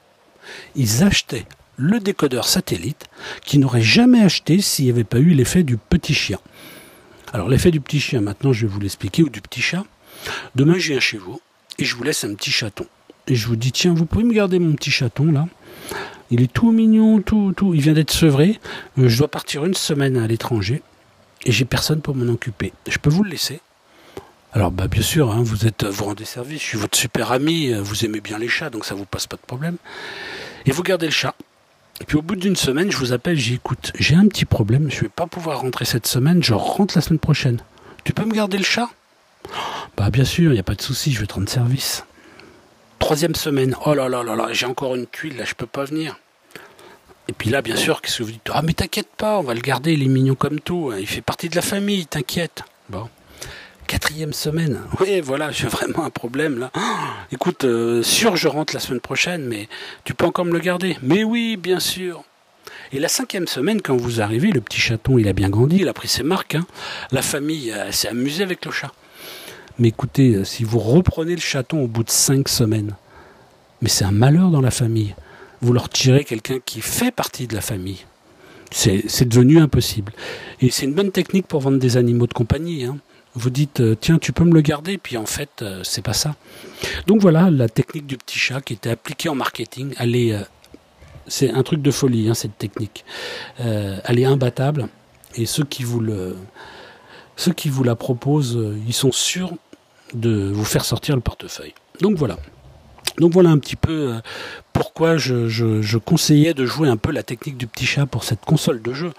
Ils 0.75 1.03
achetaient 1.03 1.45
le 1.75 1.99
décodeur 1.99 2.47
satellite 2.47 3.05
qu'ils 3.43 3.59
n'auraient 3.59 3.81
jamais 3.81 4.21
acheté 4.21 4.61
s'il 4.61 4.85
n'y 4.85 4.91
avait 4.91 5.03
pas 5.03 5.19
eu 5.19 5.31
l'effet 5.31 5.63
du 5.63 5.77
petit 5.77 6.13
chien. 6.13 6.39
Alors 7.33 7.49
l'effet 7.49 7.71
du 7.71 7.81
petit 7.81 7.99
chien, 7.99 8.21
maintenant 8.21 8.53
je 8.53 8.65
vais 8.65 8.71
vous 8.71 8.79
l'expliquer, 8.79 9.23
ou 9.23 9.29
du 9.29 9.41
petit 9.41 9.61
chat. 9.61 9.85
Demain 10.55 10.77
je 10.77 10.89
viens 10.89 10.99
chez 10.99 11.17
vous 11.17 11.39
et 11.77 11.85
je 11.85 11.95
vous 11.95 12.03
laisse 12.03 12.23
un 12.23 12.33
petit 12.33 12.51
chaton. 12.51 12.85
Et 13.27 13.35
je 13.35 13.47
vous 13.47 13.57
dis, 13.57 13.73
tiens, 13.73 13.93
vous 13.93 14.05
pouvez 14.05 14.23
me 14.23 14.33
garder 14.33 14.57
mon 14.57 14.73
petit 14.73 14.91
chaton 14.91 15.31
là? 15.31 15.47
Il 16.31 16.41
est 16.41 16.51
tout 16.51 16.71
mignon, 16.71 17.21
tout, 17.21 17.53
tout. 17.55 17.73
Il 17.73 17.81
vient 17.81 17.93
d'être 17.93 18.11
sevré. 18.11 18.59
Euh, 18.97 19.07
je 19.07 19.17
dois 19.17 19.27
partir 19.27 19.65
une 19.65 19.73
semaine 19.73 20.17
à 20.17 20.27
l'étranger 20.27 20.81
et 21.45 21.51
j'ai 21.51 21.65
personne 21.65 22.01
pour 22.01 22.15
m'en 22.15 22.31
occuper. 22.31 22.73
Je 22.87 22.97
peux 22.97 23.09
vous 23.09 23.23
le 23.23 23.29
laisser 23.29 23.61
Alors, 24.53 24.71
bah, 24.71 24.87
bien 24.87 25.01
sûr, 25.01 25.31
hein, 25.31 25.41
vous 25.41 25.65
êtes, 25.65 25.85
vous 25.85 26.05
rendez 26.05 26.25
service. 26.25 26.61
Je 26.61 26.67
suis 26.67 26.77
votre 26.77 26.97
super 26.97 27.31
ami. 27.31 27.73
Vous 27.73 28.05
aimez 28.05 28.21
bien 28.21 28.37
les 28.37 28.49
chats, 28.49 28.69
donc 28.69 28.85
ça 28.85 28.95
vous 28.95 29.05
passe 29.05 29.27
pas 29.27 29.37
de 29.37 29.41
problème. 29.41 29.77
Et 30.65 30.71
vous 30.71 30.83
gardez 30.83 31.05
le 31.05 31.13
chat. 31.13 31.35
Et 32.01 32.05
puis 32.05 32.17
au 32.17 32.21
bout 32.21 32.35
d'une 32.35 32.55
semaine, 32.55 32.91
je 32.91 32.97
vous 32.97 33.13
appelle, 33.13 33.37
j'écoute. 33.37 33.91
J'ai 33.97 34.15
un 34.15 34.27
petit 34.27 34.45
problème. 34.45 34.91
Je 34.91 35.01
vais 35.01 35.09
pas 35.09 35.27
pouvoir 35.27 35.61
rentrer 35.61 35.85
cette 35.85 36.07
semaine. 36.07 36.43
Je 36.43 36.53
rentre 36.53 36.95
la 36.95 37.01
semaine 37.01 37.19
prochaine. 37.19 37.59
Tu 38.03 38.13
peux 38.13 38.25
me 38.25 38.33
garder 38.33 38.57
le 38.57 38.63
chat? 38.63 38.89
Bah, 39.95 40.09
bien 40.09 40.25
sûr, 40.25 40.51
il 40.51 40.55
n'y 40.55 40.59
a 40.59 40.63
pas 40.63 40.75
de 40.75 40.81
souci. 40.81 41.11
Je 41.11 41.19
vais 41.19 41.25
te 41.25 41.33
rendre 41.33 41.49
service. 41.49 42.03
Troisième 43.07 43.35
semaine, 43.35 43.73
oh 43.85 43.93
là 43.93 44.09
là 44.09 44.21
là 44.21 44.35
là, 44.35 44.49
j'ai 44.51 44.65
encore 44.65 44.93
une 44.93 45.07
tuile, 45.07 45.37
là, 45.37 45.45
je 45.45 45.53
peux 45.53 45.65
pas 45.65 45.85
venir. 45.85 46.19
Et 47.29 47.31
puis 47.31 47.49
là, 47.49 47.61
bien 47.61 47.77
sûr, 47.77 48.01
qu'est-ce 48.01 48.17
que 48.17 48.23
vous 48.23 48.31
dites? 48.31 48.49
Ah, 48.51 48.61
mais 48.61 48.73
t'inquiète 48.73 49.07
pas, 49.15 49.39
on 49.39 49.43
va 49.43 49.53
le 49.53 49.61
garder, 49.61 49.93
il 49.93 50.03
est 50.03 50.09
mignon 50.09 50.35
comme 50.35 50.59
tout, 50.59 50.89
hein, 50.91 50.97
il 50.99 51.07
fait 51.07 51.21
partie 51.21 51.47
de 51.47 51.55
la 51.55 51.61
famille, 51.61 52.05
t'inquiète. 52.05 52.63
Bon. 52.89 53.07
Quatrième 53.87 54.33
semaine. 54.33 54.81
Oui, 54.99 55.21
voilà, 55.21 55.51
j'ai 55.51 55.67
vraiment 55.67 56.03
un 56.03 56.09
problème 56.09 56.59
là. 56.59 56.69
écoute, 57.31 57.63
euh, 57.63 58.03
sûr, 58.03 58.35
je 58.35 58.49
rentre 58.49 58.73
la 58.73 58.81
semaine 58.81 58.99
prochaine, 58.99 59.45
mais 59.45 59.69
tu 60.03 60.13
peux 60.13 60.25
encore 60.25 60.43
me 60.43 60.51
le 60.51 60.59
garder. 60.59 60.97
Mais 61.01 61.23
oui, 61.23 61.55
bien 61.55 61.79
sûr. 61.79 62.25
Et 62.91 62.99
la 62.99 63.07
cinquième 63.07 63.47
semaine, 63.47 63.81
quand 63.81 63.95
vous 63.95 64.19
arrivez, 64.19 64.51
le 64.51 64.59
petit 64.59 64.81
chaton, 64.81 65.17
il 65.17 65.29
a 65.29 65.33
bien 65.33 65.47
grandi, 65.47 65.77
il 65.77 65.87
a 65.87 65.93
pris 65.93 66.09
ses 66.09 66.23
marques. 66.23 66.55
Hein. 66.55 66.67
La 67.11 67.21
famille 67.21 67.73
s'est 67.89 68.09
amusée 68.09 68.43
avec 68.43 68.65
le 68.65 68.71
chat. 68.71 68.91
Mais 69.79 69.89
écoutez, 69.89 70.33
euh, 70.33 70.43
si 70.43 70.63
vous 70.63 70.79
reprenez 70.79 71.35
le 71.35 71.41
chaton 71.41 71.83
au 71.83 71.87
bout 71.87 72.03
de 72.03 72.09
cinq 72.09 72.49
semaines, 72.49 72.95
mais 73.81 73.89
c'est 73.89 74.05
un 74.05 74.11
malheur 74.11 74.49
dans 74.49 74.61
la 74.61 74.71
famille. 74.71 75.13
Vous 75.61 75.71
leur 75.71 75.87
tirez 75.89 76.23
quelqu'un 76.23 76.57
qui 76.65 76.81
fait 76.81 77.11
partie 77.11 77.45
de 77.47 77.53
la 77.53 77.61
famille. 77.61 78.05
C'est 78.71 79.27
devenu 79.27 79.59
impossible. 79.59 80.11
Et 80.61 80.71
c'est 80.71 80.85
une 80.85 80.93
bonne 80.93 81.11
technique 81.11 81.47
pour 81.47 81.61
vendre 81.61 81.77
des 81.77 81.95
animaux 81.95 82.27
de 82.27 82.33
compagnie. 82.33 82.83
Hein. 82.83 82.97
Vous 83.33 83.49
dites, 83.49 83.79
euh, 83.79 83.95
tiens, 83.99 84.17
tu 84.17 84.33
peux 84.33 84.43
me 84.43 84.53
le 84.53 84.61
garder, 84.61 84.97
puis 84.97 85.15
en 85.15 85.27
fait, 85.27 85.61
euh, 85.61 85.83
c'est 85.83 86.01
pas 86.01 86.13
ça. 86.13 86.35
Donc 87.05 87.21
voilà, 87.21 87.51
la 87.51 87.69
technique 87.69 88.07
du 88.07 88.17
petit 88.17 88.39
chat 88.39 88.61
qui 88.61 88.73
était 88.73 88.89
appliquée 88.89 89.29
en 89.29 89.35
marketing, 89.35 89.93
elle 89.99 90.15
est, 90.15 90.35
c'est 91.27 91.51
un 91.51 91.61
truc 91.61 91.81
de 91.83 91.91
folie, 91.91 92.29
hein, 92.29 92.33
cette 92.33 92.57
technique. 92.57 93.05
elle 93.59 94.19
est 94.19 94.25
imbattable, 94.25 94.87
et 95.35 95.45
ceux 95.45 95.63
qui 95.63 95.83
vous 95.83 96.01
la 97.83 97.95
proposent, 97.95 98.59
ils 98.87 98.93
sont 98.93 99.11
sûrs 99.11 99.53
de 100.13 100.51
vous 100.51 100.65
faire 100.65 100.85
sortir 100.85 101.15
le 101.15 101.21
portefeuille. 101.21 101.73
Donc 102.01 102.17
voilà. 102.17 102.37
Donc 103.17 103.33
voilà 103.33 103.49
un 103.49 103.57
petit 103.57 103.75
peu 103.75 104.13
euh, 104.13 104.19
pourquoi 104.73 105.17
je, 105.17 105.97
conseillais 105.97 106.53
de 106.53 106.65
jouer 106.65 106.87
un 106.87 106.97
peu 106.97 107.11
la 107.11 107.23
technique 107.23 107.57
du 107.57 107.65
petit 107.65 107.85
chat 107.85 108.05
pour 108.05 108.23
cette 108.23 108.45
console 108.45 108.81
de 108.81 108.93
jeu. 108.93 109.11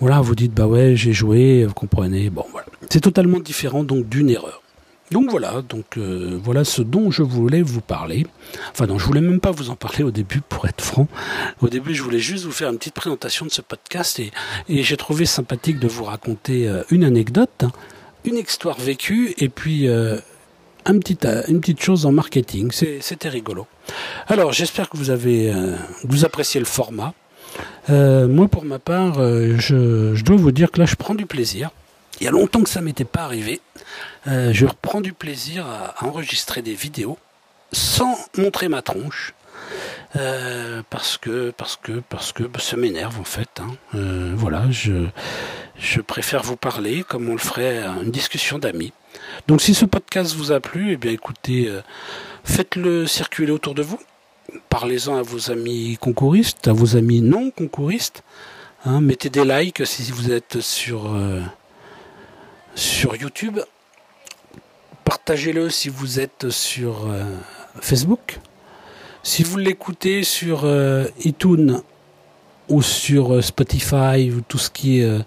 Voilà, 0.00 0.20
vous 0.20 0.34
dites 0.34 0.52
bah 0.52 0.66
ouais 0.66 0.96
j'ai 0.96 1.12
joué, 1.12 1.64
vous 1.64 1.74
comprenez. 1.74 2.30
Bon 2.30 2.44
voilà, 2.50 2.66
c'est 2.90 3.00
totalement 3.00 3.38
différent 3.38 3.84
donc 3.84 4.08
d'une 4.08 4.30
erreur. 4.30 4.62
Donc 5.12 5.28
voilà, 5.30 5.60
donc 5.60 5.98
euh, 5.98 6.40
voilà 6.42 6.64
ce 6.64 6.80
dont 6.80 7.10
je 7.10 7.22
voulais 7.22 7.60
vous 7.60 7.82
parler. 7.82 8.26
Enfin 8.70 8.86
non, 8.86 8.98
je 8.98 9.04
voulais 9.04 9.20
même 9.20 9.40
pas 9.40 9.50
vous 9.50 9.68
en 9.68 9.76
parler 9.76 10.04
au 10.04 10.10
début, 10.10 10.40
pour 10.40 10.66
être 10.66 10.82
franc. 10.82 11.06
Au 11.60 11.68
début, 11.68 11.94
je 11.94 12.02
voulais 12.02 12.18
juste 12.18 12.46
vous 12.46 12.50
faire 12.50 12.70
une 12.70 12.78
petite 12.78 12.94
présentation 12.94 13.44
de 13.44 13.50
ce 13.50 13.60
podcast 13.60 14.18
et, 14.20 14.32
j'ai 14.70 14.96
trouvé 14.96 15.26
sympathique 15.26 15.78
de 15.78 15.86
vous 15.86 16.04
raconter 16.04 16.66
euh, 16.66 16.82
une 16.90 17.04
anecdote 17.04 17.66
une 18.24 18.36
histoire 18.36 18.78
vécue 18.78 19.34
et 19.38 19.48
puis 19.48 19.88
euh, 19.88 20.16
euh, 20.88 21.42
une 21.48 21.60
petite 21.60 21.82
chose 21.82 22.06
en 22.06 22.12
marketing. 22.12 22.70
C'était 22.72 23.28
rigolo. 23.28 23.66
Alors, 24.28 24.52
j'espère 24.52 24.88
que 24.88 24.96
vous 24.96 25.10
avez 25.10 25.52
euh, 25.52 25.76
appréciez 26.22 26.60
le 26.60 26.66
format. 26.66 27.14
moi, 27.88 28.48
pour 28.48 28.64
ma 28.64 28.78
part, 28.78 29.14
je, 29.14 30.20
dois 30.22 30.36
vous 30.36 30.52
dire 30.52 30.70
que 30.70 30.80
là, 30.80 30.86
je 30.86 30.96
prends 30.96 31.14
du 31.14 31.26
plaisir. 31.26 31.70
Il 32.20 32.24
y 32.24 32.28
a 32.28 32.30
longtemps 32.30 32.62
que 32.62 32.70
ça 32.70 32.80
m'était 32.80 33.04
pas 33.04 33.22
arrivé. 33.22 33.60
je 34.26 34.66
reprends 34.66 35.00
du 35.00 35.12
plaisir 35.12 35.66
à, 35.66 35.94
enregistrer 36.04 36.62
des 36.62 36.74
vidéos 36.74 37.18
sans 37.72 38.16
montrer 38.36 38.68
ma 38.68 38.82
tronche. 38.82 39.34
parce 40.90 41.16
que 41.16 41.52
parce 41.56 41.76
que 41.76 42.02
parce 42.08 42.32
que 42.32 42.44
ça 42.58 42.76
m'énerve 42.76 43.18
en 43.18 43.24
fait. 43.24 43.60
Hein. 43.60 43.74
voilà, 44.36 44.70
je 44.70 45.06
Je 45.82 46.00
préfère 46.00 46.44
vous 46.44 46.56
parler 46.56 47.02
comme 47.02 47.28
on 47.28 47.32
le 47.32 47.38
ferait 47.38 47.78
à 47.78 47.96
une 48.04 48.12
discussion 48.12 48.60
d'amis. 48.60 48.92
Donc 49.48 49.60
si 49.60 49.74
ce 49.74 49.84
podcast 49.84 50.32
vous 50.36 50.52
a 50.52 50.60
plu, 50.60 50.92
eh 50.92 50.96
bien 50.96 51.10
écoutez, 51.10 51.66
euh, 51.66 51.80
faites-le 52.44 53.08
circuler 53.08 53.50
autour 53.50 53.74
de 53.74 53.82
vous. 53.82 53.98
Parlez-en 54.68 55.16
à 55.16 55.22
vos 55.22 55.50
amis 55.50 55.98
concouristes, 56.00 56.68
à 56.68 56.72
vos 56.72 56.96
amis 56.96 57.20
non 57.20 57.50
concouristes. 57.50 58.22
Hein. 58.84 59.00
mettez 59.00 59.28
des 59.28 59.44
likes 59.44 59.84
si 59.84 60.08
vous 60.12 60.30
êtes 60.30 60.60
sur, 60.60 61.16
euh, 61.16 61.40
YouTube. 63.20 63.58
Partagez-le 65.04 65.68
si 65.68 65.88
vous 65.88 66.20
êtes 66.20 66.50
sur 66.50 67.08
euh, 67.10 67.24
Facebook. 67.80 68.38
Si 69.24 69.42
vous 69.42 69.56
l'écoutez 69.58 70.22
sur 70.22 70.64
iTunes 71.24 71.82
ou 72.68 72.82
sur 72.82 73.42
Spotify 73.42 74.30
ou 74.30 74.42
tout 74.42 74.58
ce 74.58 74.70
qui 74.70 75.00
est 75.00 75.24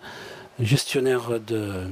gestionnaire 0.60 1.40
de, 1.46 1.88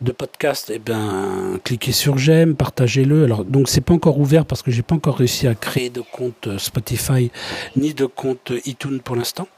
de 0.00 0.12
podcast, 0.12 0.70
eh 0.74 0.78
ben, 0.78 1.58
cliquez 1.64 1.92
sur 1.92 2.18
j'aime, 2.18 2.54
partagez-le. 2.54 3.24
Alors, 3.24 3.44
donc, 3.44 3.68
c'est 3.68 3.80
pas 3.80 3.94
encore 3.94 4.18
ouvert 4.18 4.46
parce 4.46 4.62
que 4.62 4.70
j'ai 4.70 4.82
pas 4.82 4.94
encore 4.94 5.18
réussi 5.18 5.46
à 5.46 5.54
créer 5.54 5.90
de 5.90 6.00
compte 6.00 6.58
Spotify 6.58 7.30
ni 7.76 7.94
de 7.94 8.06
compte 8.06 8.52
iTunes 8.64 9.00
pour 9.00 9.16
l'instant. 9.16 9.48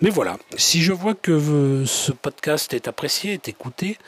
Mais 0.00 0.10
voilà, 0.10 0.36
si 0.56 0.82
je 0.82 0.92
vois 0.92 1.14
que 1.14 1.84
ce 1.86 2.12
podcast 2.12 2.74
est 2.74 2.86
apprécié, 2.88 3.32
est 3.32 3.48
écouté, 3.48 3.98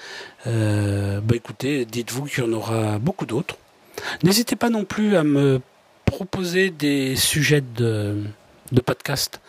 euh, 0.46 1.20
bah 1.20 1.34
écoutez, 1.34 1.84
dites-vous 1.84 2.26
qu'il 2.26 2.44
y 2.44 2.46
en 2.46 2.52
aura 2.52 2.98
beaucoup 2.98 3.26
d'autres. 3.26 3.56
N'hésitez 4.22 4.56
pas 4.56 4.70
non 4.70 4.84
plus 4.84 5.16
à 5.16 5.24
me 5.24 5.60
proposer 6.04 6.70
des 6.70 7.16
sujets 7.16 7.62
de, 7.76 8.22
de 8.72 8.80
podcast. 8.80 9.40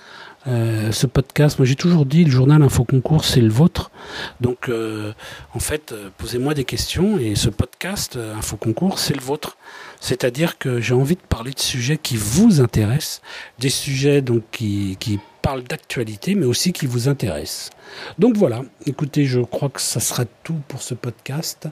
Euh, 0.47 0.91
ce 0.91 1.05
podcast, 1.05 1.59
moi 1.59 1.65
j'ai 1.65 1.75
toujours 1.75 2.05
dit, 2.05 2.23
le 2.25 2.31
journal 2.31 2.63
Info 2.63 2.83
Concours, 2.83 3.25
c'est 3.25 3.41
le 3.41 3.49
vôtre. 3.49 3.91
Donc, 4.39 4.69
euh, 4.69 5.13
en 5.53 5.59
fait, 5.59 5.91
euh, 5.91 6.09
posez-moi 6.17 6.53
des 6.53 6.63
questions 6.63 7.19
et 7.19 7.35
ce 7.35 7.49
podcast 7.49 8.17
Info 8.17 8.57
Concours, 8.57 8.97
c'est 8.97 9.13
le 9.13 9.21
vôtre. 9.21 9.57
C'est-à-dire 9.99 10.57
que 10.57 10.81
j'ai 10.81 10.95
envie 10.95 11.15
de 11.15 11.21
parler 11.21 11.51
de 11.51 11.59
sujets 11.59 11.97
qui 11.97 12.17
vous 12.17 12.59
intéressent, 12.59 13.21
des 13.59 13.69
sujets 13.69 14.21
donc 14.21 14.43
qui, 14.51 14.97
qui 14.99 15.19
parlent 15.43 15.63
d'actualité, 15.63 16.33
mais 16.33 16.45
aussi 16.45 16.73
qui 16.73 16.87
vous 16.87 17.07
intéressent. 17.07 17.69
Donc 18.17 18.35
voilà, 18.35 18.63
écoutez, 18.85 19.25
je 19.25 19.41
crois 19.41 19.69
que 19.69 19.81
ça 19.81 19.99
sera 19.99 20.25
tout 20.43 20.59
pour 20.67 20.81
ce 20.81 20.95
podcast. 20.95 21.67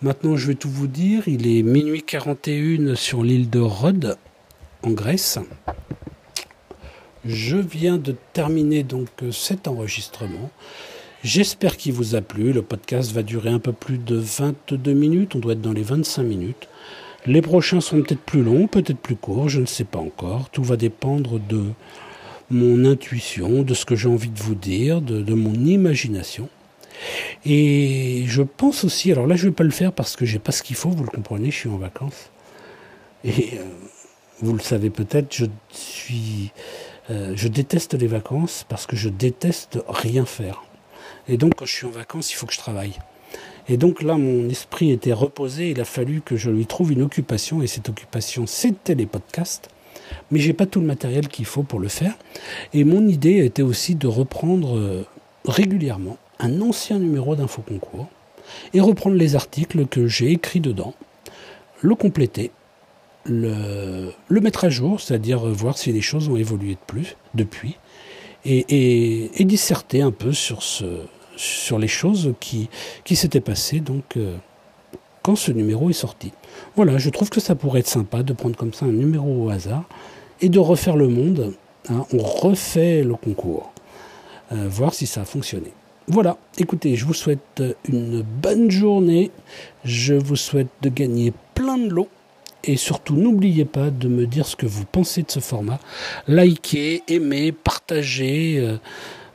Maintenant, 0.00 0.36
je 0.36 0.46
vais 0.46 0.54
tout 0.54 0.70
vous 0.70 0.86
dire. 0.86 1.24
Il 1.26 1.46
est 1.46 1.62
minuit 1.62 2.02
41 2.02 2.94
sur 2.94 3.22
l'île 3.22 3.50
de 3.50 3.60
Rhodes, 3.60 4.16
en 4.82 4.90
Grèce. 4.90 5.38
Je 7.24 7.56
viens 7.56 7.98
de 7.98 8.16
terminer 8.32 8.82
donc 8.82 9.08
euh, 9.22 9.30
cet 9.30 9.68
enregistrement. 9.68 10.50
J'espère 11.22 11.76
qu'il 11.76 11.92
vous 11.92 12.14
a 12.14 12.22
plu. 12.22 12.52
Le 12.52 12.62
podcast 12.62 13.12
va 13.12 13.22
durer 13.22 13.50
un 13.50 13.58
peu 13.58 13.72
plus 13.72 13.98
de 13.98 14.16
22 14.16 14.92
minutes. 14.92 15.34
On 15.34 15.38
doit 15.38 15.52
être 15.52 15.60
dans 15.60 15.74
les 15.74 15.82
25 15.82 16.22
minutes. 16.22 16.68
Les 17.26 17.42
prochains 17.42 17.82
sont 17.82 18.00
peut-être 18.00 18.22
plus 18.22 18.42
longs, 18.42 18.66
peut-être 18.66 18.98
plus 18.98 19.16
courts, 19.16 19.50
je 19.50 19.60
ne 19.60 19.66
sais 19.66 19.84
pas 19.84 19.98
encore. 19.98 20.48
Tout 20.48 20.62
va 20.62 20.76
dépendre 20.76 21.38
de 21.38 21.64
mon 22.50 22.86
intuition, 22.86 23.62
de 23.62 23.74
ce 23.74 23.84
que 23.84 23.94
j'ai 23.94 24.08
envie 24.08 24.30
de 24.30 24.38
vous 24.38 24.54
dire, 24.54 25.02
de, 25.02 25.34
mon 25.34 25.52
imagination. 25.52 26.48
Et 27.44 28.24
je 28.26 28.42
pense 28.42 28.84
aussi, 28.84 29.12
alors 29.12 29.26
là 29.26 29.36
je 29.36 29.44
ne 29.44 29.50
vais 29.50 29.54
pas 29.54 29.64
le 29.64 29.70
faire 29.70 29.92
parce 29.92 30.16
que 30.16 30.24
j'ai 30.24 30.38
pas 30.38 30.52
ce 30.52 30.62
qu'il 30.62 30.76
faut, 30.76 30.88
vous 30.88 31.04
le 31.04 31.10
comprenez, 31.10 31.50
je 31.50 31.56
suis 31.56 31.68
en 31.68 31.76
vacances. 31.76 32.30
Et 33.24 33.58
euh, 33.58 33.64
vous 34.40 34.54
le 34.54 34.60
savez 34.60 34.88
peut-être, 34.88 35.34
je 35.34 35.44
suis 35.70 36.52
euh, 37.10 37.32
je 37.34 37.48
déteste 37.48 37.94
les 37.94 38.06
vacances 38.06 38.64
parce 38.68 38.86
que 38.86 38.96
je 38.96 39.08
déteste 39.08 39.78
rien 39.88 40.24
faire. 40.24 40.62
Et 41.28 41.36
donc, 41.36 41.54
quand 41.56 41.66
je 41.66 41.74
suis 41.74 41.86
en 41.86 41.90
vacances, 41.90 42.32
il 42.32 42.36
faut 42.36 42.46
que 42.46 42.52
je 42.52 42.58
travaille. 42.58 42.94
Et 43.68 43.76
donc 43.76 44.02
là, 44.02 44.16
mon 44.16 44.48
esprit 44.48 44.90
était 44.90 45.12
reposé. 45.12 45.70
Il 45.70 45.80
a 45.80 45.84
fallu 45.84 46.20
que 46.20 46.36
je 46.36 46.50
lui 46.50 46.66
trouve 46.66 46.92
une 46.92 47.02
occupation. 47.02 47.62
Et 47.62 47.66
cette 47.66 47.88
occupation, 47.88 48.46
c'était 48.46 48.94
les 48.94 49.06
podcasts. 49.06 49.68
Mais 50.30 50.40
j'ai 50.40 50.52
pas 50.52 50.66
tout 50.66 50.80
le 50.80 50.86
matériel 50.86 51.28
qu'il 51.28 51.44
faut 51.44 51.62
pour 51.62 51.80
le 51.80 51.88
faire. 51.88 52.14
Et 52.72 52.84
mon 52.84 53.06
idée 53.06 53.44
était 53.44 53.62
aussi 53.62 53.94
de 53.94 54.06
reprendre 54.06 54.76
euh, 54.76 55.06
régulièrement 55.44 56.18
un 56.38 56.60
ancien 56.60 56.98
numéro 56.98 57.36
d'Info 57.36 57.62
Concours 57.62 58.08
et 58.72 58.80
reprendre 58.80 59.16
les 59.16 59.36
articles 59.36 59.86
que 59.86 60.08
j'ai 60.08 60.32
écrits 60.32 60.60
dedans, 60.60 60.94
le 61.80 61.94
compléter 61.94 62.50
le, 63.24 64.12
mettre 64.30 64.64
à 64.64 64.70
jour, 64.70 65.00
c'est-à-dire 65.00 65.40
voir 65.40 65.78
si 65.78 65.92
les 65.92 66.00
choses 66.00 66.28
ont 66.28 66.36
évolué 66.36 66.72
de 66.74 66.80
plus 66.86 67.16
depuis, 67.34 67.76
et, 68.44 69.30
disserter 69.40 70.02
un 70.02 70.12
peu 70.12 70.32
sur, 70.32 70.62
sur 71.36 71.78
les 71.78 71.88
choses 71.88 72.34
qui, 72.40 72.68
qui 73.04 73.16
s'étaient 73.16 73.40
passées 73.40 73.80
donc, 73.80 74.16
euh, 74.16 74.36
quand 75.22 75.36
ce 75.36 75.52
numéro 75.52 75.90
est 75.90 75.94
sorti. 75.94 76.32
Voilà, 76.76 76.98
je 76.98 77.10
trouve 77.10 77.30
que 77.30 77.40
ça 77.40 77.54
pourrait 77.54 77.80
être 77.80 77.88
sympa 77.88 78.22
de 78.22 78.32
prendre 78.32 78.56
comme 78.56 78.72
ça 78.72 78.86
un 78.86 78.92
numéro 78.92 79.46
au 79.46 79.50
hasard 79.50 79.84
et 80.40 80.48
de 80.48 80.58
refaire 80.58 80.96
le 80.96 81.08
monde. 81.08 81.54
Hein. 81.88 82.04
on 82.12 82.18
refait 82.18 83.02
le 83.02 83.14
concours, 83.14 83.72
euh, 84.52 84.68
voir 84.68 84.92
si 84.92 85.06
ça 85.06 85.22
a 85.22 85.24
fonctionné. 85.24 85.72
Voilà, 86.08 86.36
écoutez, 86.58 86.96
je 86.96 87.06
vous 87.06 87.14
souhaite 87.14 87.62
une 87.88 88.22
bonne 88.22 88.70
journée, 88.70 89.30
je 89.84 90.14
vous 90.14 90.36
souhaite 90.36 90.68
de 90.82 90.88
gagner 90.88 91.32
plein 91.54 91.78
de 91.78 91.88
lots 91.88 92.08
et 92.64 92.76
surtout, 92.76 93.16
n'oubliez 93.16 93.64
pas 93.64 93.90
de 93.90 94.08
me 94.08 94.26
dire 94.26 94.46
ce 94.46 94.56
que 94.56 94.66
vous 94.66 94.84
pensez 94.84 95.22
de 95.22 95.30
ce 95.30 95.40
format. 95.40 95.78
Likez, 96.28 97.02
aimez, 97.08 97.52
partagez. 97.52 98.58
Euh, 98.58 98.76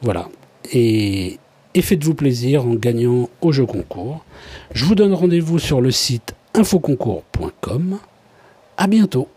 voilà. 0.01 0.29
Et, 0.71 1.39
et 1.73 1.81
faites-vous 1.81 2.13
plaisir 2.13 2.65
en 2.65 2.75
gagnant 2.75 3.29
au 3.41 3.51
jeu 3.51 3.65
concours. 3.65 4.23
Je 4.73 4.85
vous 4.85 4.95
donne 4.95 5.13
rendez-vous 5.13 5.59
sur 5.59 5.81
le 5.81 5.91
site 5.91 6.35
infoconcours.com. 6.53 7.99
À 8.77 8.87
bientôt. 8.87 9.27